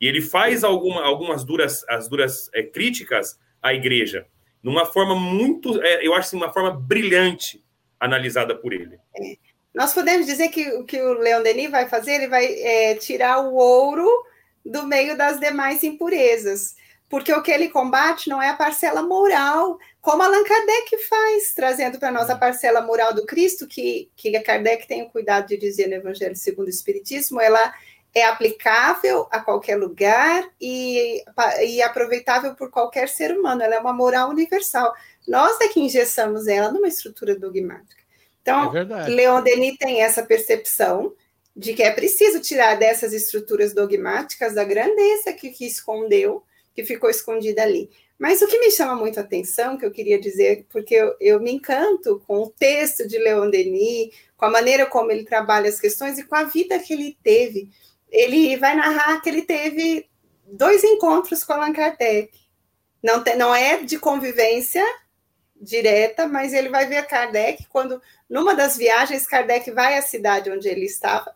[0.00, 4.26] E ele faz alguma, algumas duras, as duras é, críticas à igreja,
[4.62, 7.64] numa forma muito, é, eu acho assim, uma forma brilhante
[7.98, 8.98] analisada por ele.
[9.74, 13.40] Nós podemos dizer que o que o Leon Denis vai fazer, ele vai é, tirar
[13.40, 14.08] o ouro
[14.64, 16.76] do meio das demais impurezas
[17.08, 21.98] porque o que ele combate não é a parcela moral, como Allan Kardec faz, trazendo
[21.98, 25.88] para nós a parcela moral do Cristo, que, que Kardec tem o cuidado de dizer
[25.88, 27.72] no Evangelho segundo o Espiritismo, ela
[28.14, 31.22] é aplicável a qualquer lugar e,
[31.66, 34.92] e aproveitável por qualquer ser humano, ela é uma moral universal.
[35.26, 38.02] Nós é que engessamos ela numa estrutura dogmática.
[38.42, 41.14] Então, é Leon Denis tem essa percepção
[41.54, 46.42] de que é preciso tirar dessas estruturas dogmáticas a grandeza que, que escondeu
[46.78, 47.90] que ficou escondida ali.
[48.16, 51.40] Mas o que me chama muito a atenção, que eu queria dizer, porque eu, eu,
[51.40, 55.80] me encanto com o texto de Leon Denis, com a maneira como ele trabalha as
[55.80, 57.68] questões e com a vida que ele teve.
[58.08, 60.08] Ele vai narrar que ele teve
[60.46, 62.30] dois encontros com Allan Kardec.
[63.02, 64.84] Não, te, não é de convivência
[65.60, 68.00] direta, mas ele vai ver Kardec quando,
[68.30, 71.34] numa das viagens, Kardec vai à cidade onde ele estava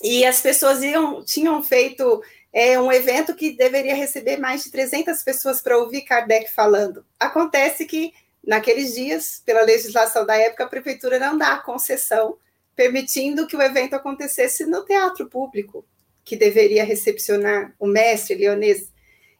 [0.00, 2.22] e as pessoas iam, tinham feito
[2.52, 7.04] é um evento que deveria receber mais de 300 pessoas para ouvir Kardec falando.
[7.18, 8.12] Acontece que,
[8.46, 12.36] naqueles dias, pela legislação da época, a prefeitura não dá concessão,
[12.76, 15.84] permitindo que o evento acontecesse no teatro público,
[16.24, 18.92] que deveria recepcionar o mestre leonês.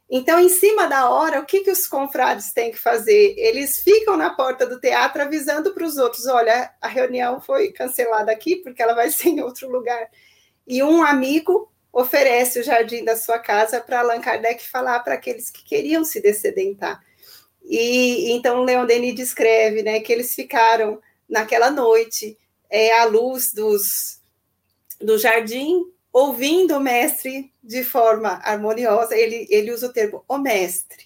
[0.09, 3.35] Então, em cima da hora, o que, que os confrades têm que fazer?
[3.37, 8.31] Eles ficam na porta do teatro avisando para os outros: olha, a reunião foi cancelada
[8.31, 10.09] aqui porque ela vai ser em outro lugar.
[10.67, 15.51] E um amigo oferece o jardim da sua casa para Allan Kardec falar para aqueles
[15.51, 16.99] que queriam se descedentar.
[17.63, 22.35] E então Leon Denis descreve né, que eles ficaram naquela noite
[22.67, 24.19] é, à luz dos,
[24.99, 29.15] do jardim, ouvindo o mestre de forma harmoniosa.
[29.15, 31.05] Ele, ele usa o termo o mestre,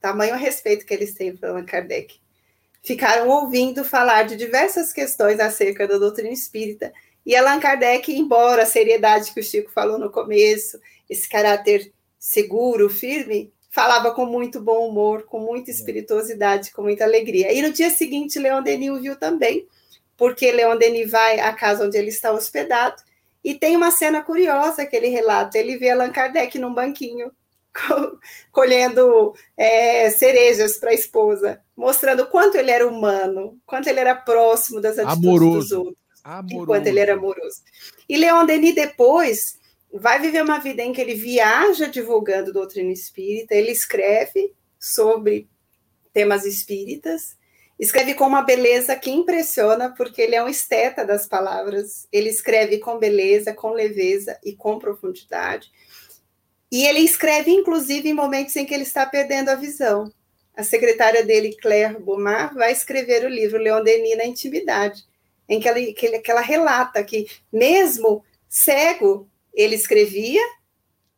[0.00, 2.18] tamanho respeito que eles têm para Allan Kardec.
[2.82, 6.92] Ficaram ouvindo falar de diversas questões acerca da doutrina espírita
[7.24, 12.88] e Allan Kardec, embora a seriedade que o Chico falou no começo, esse caráter seguro,
[12.88, 17.52] firme, falava com muito bom humor, com muita espirituosidade, com muita alegria.
[17.52, 19.66] E no dia seguinte, Leon Denis o viu também,
[20.16, 23.02] porque Leon Denis vai à casa onde ele está hospedado,
[23.44, 25.56] e tem uma cena curiosa que ele relata.
[25.56, 27.30] Ele vê Allan Kardec num banquinho,
[28.50, 34.80] colhendo é, cerejas para a esposa, mostrando quanto ele era humano, quanto ele era próximo
[34.80, 35.58] das atitudes Amoroso.
[35.58, 36.07] dos outros.
[36.28, 36.62] Amoroso.
[36.62, 37.62] enquanto ele era amoroso.
[38.06, 39.58] E Leon Denis depois
[39.90, 45.48] vai viver uma vida em que ele viaja divulgando doutrina espírita, ele escreve sobre
[46.12, 47.34] temas espíritas,
[47.78, 52.78] escreve com uma beleza que impressiona, porque ele é um esteta das palavras, ele escreve
[52.78, 55.70] com beleza, com leveza e com profundidade.
[56.70, 60.12] E ele escreve, inclusive, em momentos em que ele está perdendo a visão.
[60.54, 65.07] A secretária dele, Claire Beaumar, vai escrever o livro Leon Denis na Intimidade
[65.48, 70.42] em que ela, que, ele, que ela relata que, mesmo cego, ele escrevia,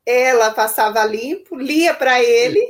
[0.05, 2.61] ela passava limpo, lia para ele,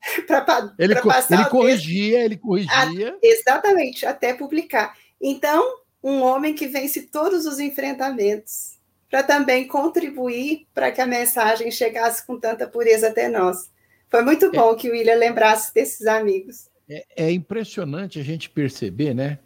[0.26, 1.40] para ele, passar.
[1.40, 3.14] Ele corrigia, ele corrigia.
[3.14, 4.96] A, exatamente, até publicar.
[5.20, 8.78] Então, um homem que vence todos os enfrentamentos,
[9.10, 13.70] para também contribuir para que a mensagem chegasse com tanta pureza até nós.
[14.08, 14.50] Foi muito é.
[14.50, 16.68] bom é, que o William lembrasse desses amigos.
[16.88, 19.38] É, é impressionante a gente perceber, né?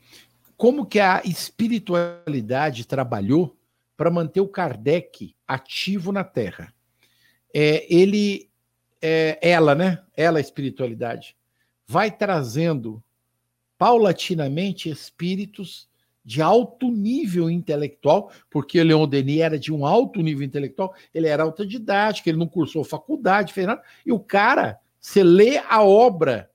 [0.57, 3.57] Como que a espiritualidade trabalhou
[3.97, 6.73] para manter o Kardec ativo na Terra.
[7.55, 8.49] É, ele,
[9.01, 10.03] é, ela, né?
[10.17, 11.37] Ela, a espiritualidade,
[11.87, 13.03] vai trazendo
[13.77, 15.89] paulatinamente espíritos
[16.25, 21.43] de alto nível intelectual, porque Leon Denis era de um alto nível intelectual, ele era
[21.43, 26.49] autodidático, ele não cursou faculdade, fez nada, e o cara, você lê a obra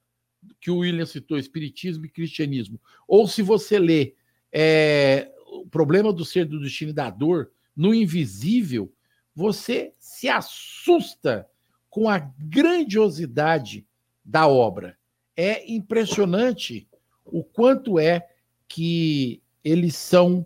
[0.59, 4.15] que o William citou, Espiritismo e Cristianismo, ou se você lê
[4.51, 8.91] é, o problema do ser do destino e da dor no invisível,
[9.35, 11.47] você se assusta
[11.89, 13.85] com a grandiosidade
[14.25, 14.97] da obra.
[15.35, 16.87] É impressionante
[17.23, 18.27] o quanto é
[18.67, 20.45] que eles são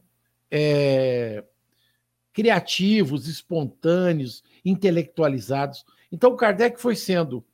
[0.49, 1.43] é,
[2.33, 5.85] criativos, espontâneos, intelectualizados.
[6.11, 7.45] Então, Kardec foi sendo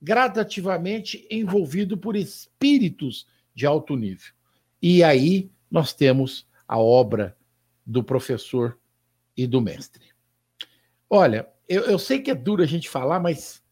[0.00, 4.32] gradativamente envolvido por espíritos de alto nível.
[4.80, 7.36] E aí nós temos a obra
[7.84, 8.78] do professor
[9.36, 10.06] e do mestre.
[11.10, 13.62] Olha, eu, eu sei que é duro a gente falar, mas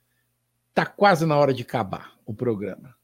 [0.69, 2.95] está quase na hora de acabar o programa.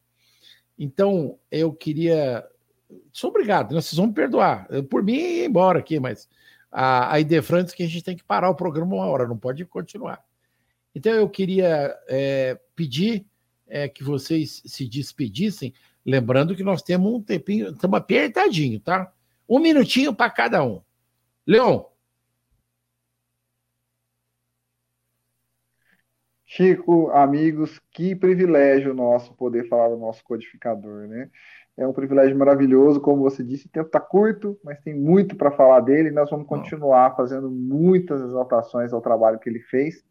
[0.78, 2.46] Então, eu queria.
[3.12, 3.80] Sou obrigado, né?
[3.80, 4.66] vocês vão me perdoar.
[4.90, 6.28] Por mim, ir embora aqui, mas
[6.70, 9.36] a, a ideia Francis que a gente tem que parar o programa uma hora, não
[9.36, 10.24] pode continuar.
[10.94, 13.26] Então, eu queria é, pedir
[13.66, 15.72] é, que vocês se despedissem,
[16.04, 19.12] lembrando que nós temos um tempinho, estamos apertadinho, tá?
[19.48, 20.82] Um minutinho para cada um.
[21.46, 21.84] Leon.
[26.44, 31.30] Chico, amigos, que privilégio nosso poder falar do nosso codificador, né?
[31.74, 35.50] É um privilégio maravilhoso, como você disse, o tempo está curto, mas tem muito para
[35.50, 36.10] falar dele.
[36.10, 40.04] Nós vamos continuar fazendo muitas exaltações ao trabalho que ele fez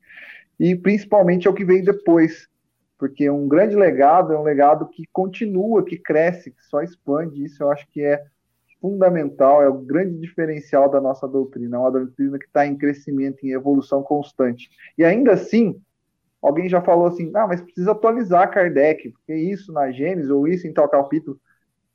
[0.62, 2.48] e principalmente ao que veio depois,
[2.96, 7.44] porque um grande legado é um legado que continua, que cresce, que só expande.
[7.44, 8.24] Isso eu acho que é
[8.80, 13.44] fundamental, é o grande diferencial da nossa doutrina, é uma doutrina que está em crescimento,
[13.44, 14.70] em evolução constante.
[14.96, 15.82] E ainda assim,
[16.40, 20.68] alguém já falou assim, ah, mas precisa atualizar Kardec, porque isso na Gênesis ou isso
[20.68, 21.42] em tal capítulo.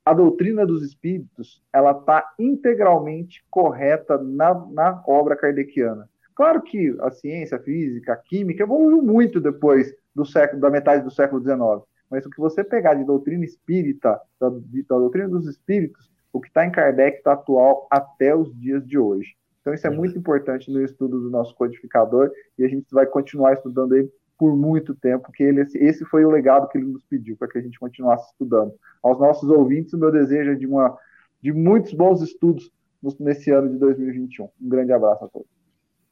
[0.04, 6.08] A doutrina dos espíritos, ela está integralmente correta na, na obra kardeciana.
[6.36, 11.02] Claro que a ciência, a física, a química evoluiu muito depois do século, da metade
[11.02, 11.82] do século XIX.
[12.10, 16.40] Mas o que você pegar de doutrina espírita, da, de, da doutrina dos espíritos, o
[16.40, 19.34] que está em Kardec está atual até os dias de hoje.
[19.62, 23.54] Então isso é muito importante no estudo do nosso codificador e a gente vai continuar
[23.54, 27.34] estudando ele por muito tempo, porque ele, esse foi o legado que ele nos pediu
[27.38, 28.74] para que a gente continuasse estudando.
[29.02, 30.94] Aos nossos ouvintes, o meu desejo é de, uma,
[31.40, 32.70] de muitos bons estudos
[33.18, 34.44] nesse ano de 2021.
[34.60, 35.55] Um grande abraço a todos.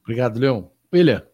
[0.05, 0.71] Obrigado, Leão.
[0.93, 1.27] William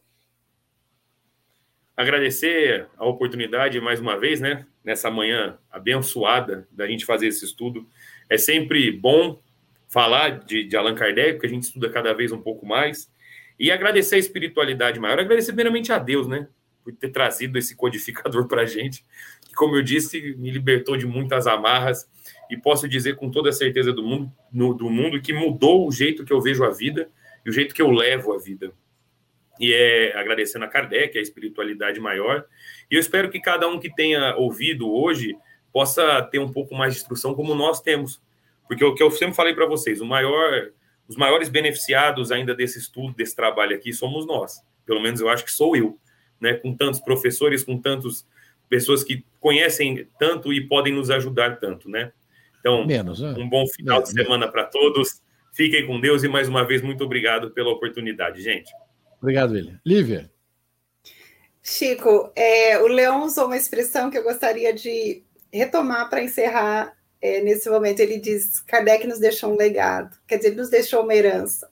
[2.00, 4.66] agradecer a oportunidade mais uma vez, né?
[4.82, 7.86] Nessa manhã abençoada da gente fazer esse estudo.
[8.28, 9.38] É sempre bom
[9.86, 13.12] falar de, de Allan Kardec, porque a gente estuda cada vez um pouco mais.
[13.58, 16.48] E agradecer a espiritualidade maior, agradecer primeiramente a Deus, né?
[16.82, 19.04] Por ter trazido esse codificador para a gente,
[19.46, 22.08] que, como eu disse, me libertou de muitas amarras.
[22.50, 25.92] E posso dizer com toda a certeza do mundo, no, do mundo que mudou o
[25.92, 27.10] jeito que eu vejo a vida
[27.44, 28.72] e o jeito que eu levo a vida
[29.60, 32.46] e é agradecendo a Kardec, a espiritualidade maior.
[32.90, 35.36] E eu espero que cada um que tenha ouvido hoje
[35.70, 38.22] possa ter um pouco mais de instrução, como nós temos.
[38.66, 40.70] Porque o que eu sempre falei para vocês, o maior,
[41.06, 44.62] os maiores beneficiados ainda desse estudo, desse trabalho aqui, somos nós.
[44.86, 45.98] Pelo menos eu acho que sou eu,
[46.40, 46.54] né?
[46.54, 48.26] Com tantos professores, com tantas
[48.66, 52.12] pessoas que conhecem tanto e podem nos ajudar tanto, né?
[52.60, 53.34] Então, Menos, né?
[53.36, 55.20] um bom final Menos, de semana para todos.
[55.52, 58.70] Fiquem com Deus e mais uma vez muito obrigado pela oportunidade, gente.
[59.20, 59.80] Obrigado, William.
[59.84, 60.30] Lívia.
[61.62, 65.22] Chico, é, o Leão usou uma expressão que eu gostaria de
[65.52, 68.00] retomar para encerrar é, nesse momento.
[68.00, 71.68] Ele diz: Kardec nos deixou um legado, quer dizer, ele nos deixou uma herança.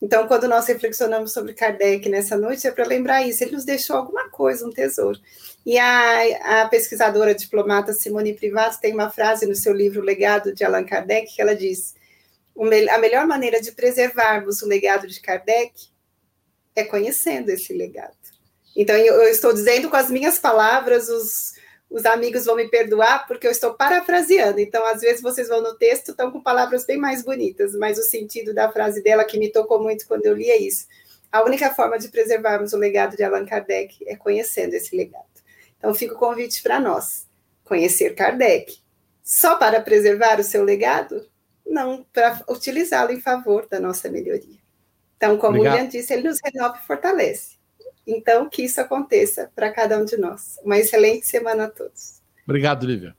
[0.00, 3.96] Então, quando nós reflexionamos sobre Kardec nessa noite, é para lembrar isso: ele nos deixou
[3.96, 5.18] alguma coisa, um tesouro.
[5.64, 10.64] E a, a pesquisadora diplomata Simone Privato tem uma frase no seu livro Legado de
[10.64, 11.94] Allan Kardec que ela diz:
[12.56, 15.72] a melhor maneira de preservarmos o legado de Kardec
[16.74, 18.16] é conhecendo esse legado.
[18.74, 21.52] Então, eu, estou dizendo com as minhas palavras, os,
[21.90, 24.60] os amigos vão me perdoar, porque eu estou parafraseando.
[24.60, 28.02] Então, às vezes, vocês vão no texto, estão com palavras bem mais bonitas, mas o
[28.02, 30.86] sentido da frase dela, que me tocou muito quando eu li, é isso.
[31.30, 35.24] A única forma de preservarmos o legado de Allan Kardec é conhecendo esse legado.
[35.78, 37.26] Então, fica o convite para nós:
[37.64, 38.80] conhecer Kardec.
[39.22, 41.26] Só para preservar o seu legado?
[41.66, 44.58] Não, para utilizá-lo em favor da nossa melhoria.
[45.16, 45.74] Então, como Obrigado.
[45.74, 47.56] o William disse, ele nos renova e fortalece.
[48.06, 50.58] Então, que isso aconteça para cada um de nós.
[50.64, 52.20] Uma excelente semana a todos.
[52.44, 53.16] Obrigado, Lívia.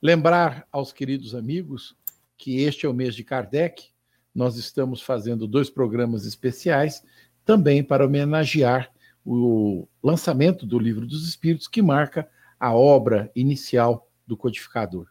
[0.00, 1.96] Lembrar aos queridos amigos
[2.36, 3.88] que este é o mês de Kardec.
[4.34, 7.02] Nós estamos fazendo dois programas especiais
[7.44, 8.90] também para homenagear
[9.24, 15.08] o lançamento do Livro dos Espíritos, que marca a obra inicial do codificador.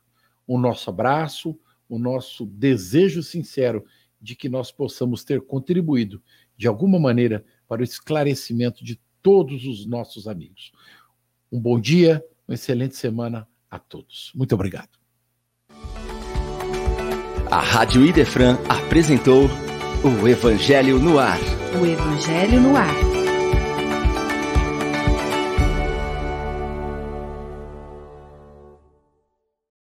[0.48, 3.86] O nosso abraço, o nosso desejo sincero
[4.22, 6.22] de que nós possamos ter contribuído
[6.56, 10.72] de alguma maneira para o esclarecimento de todos os nossos amigos.
[11.52, 14.32] Um bom dia, uma excelente semana a todos.
[14.36, 14.98] Muito obrigado.
[17.50, 19.46] A Rádio Idefran apresentou
[20.04, 21.40] o Evangelho no Ar.
[21.82, 23.07] O Evangelho no Ar.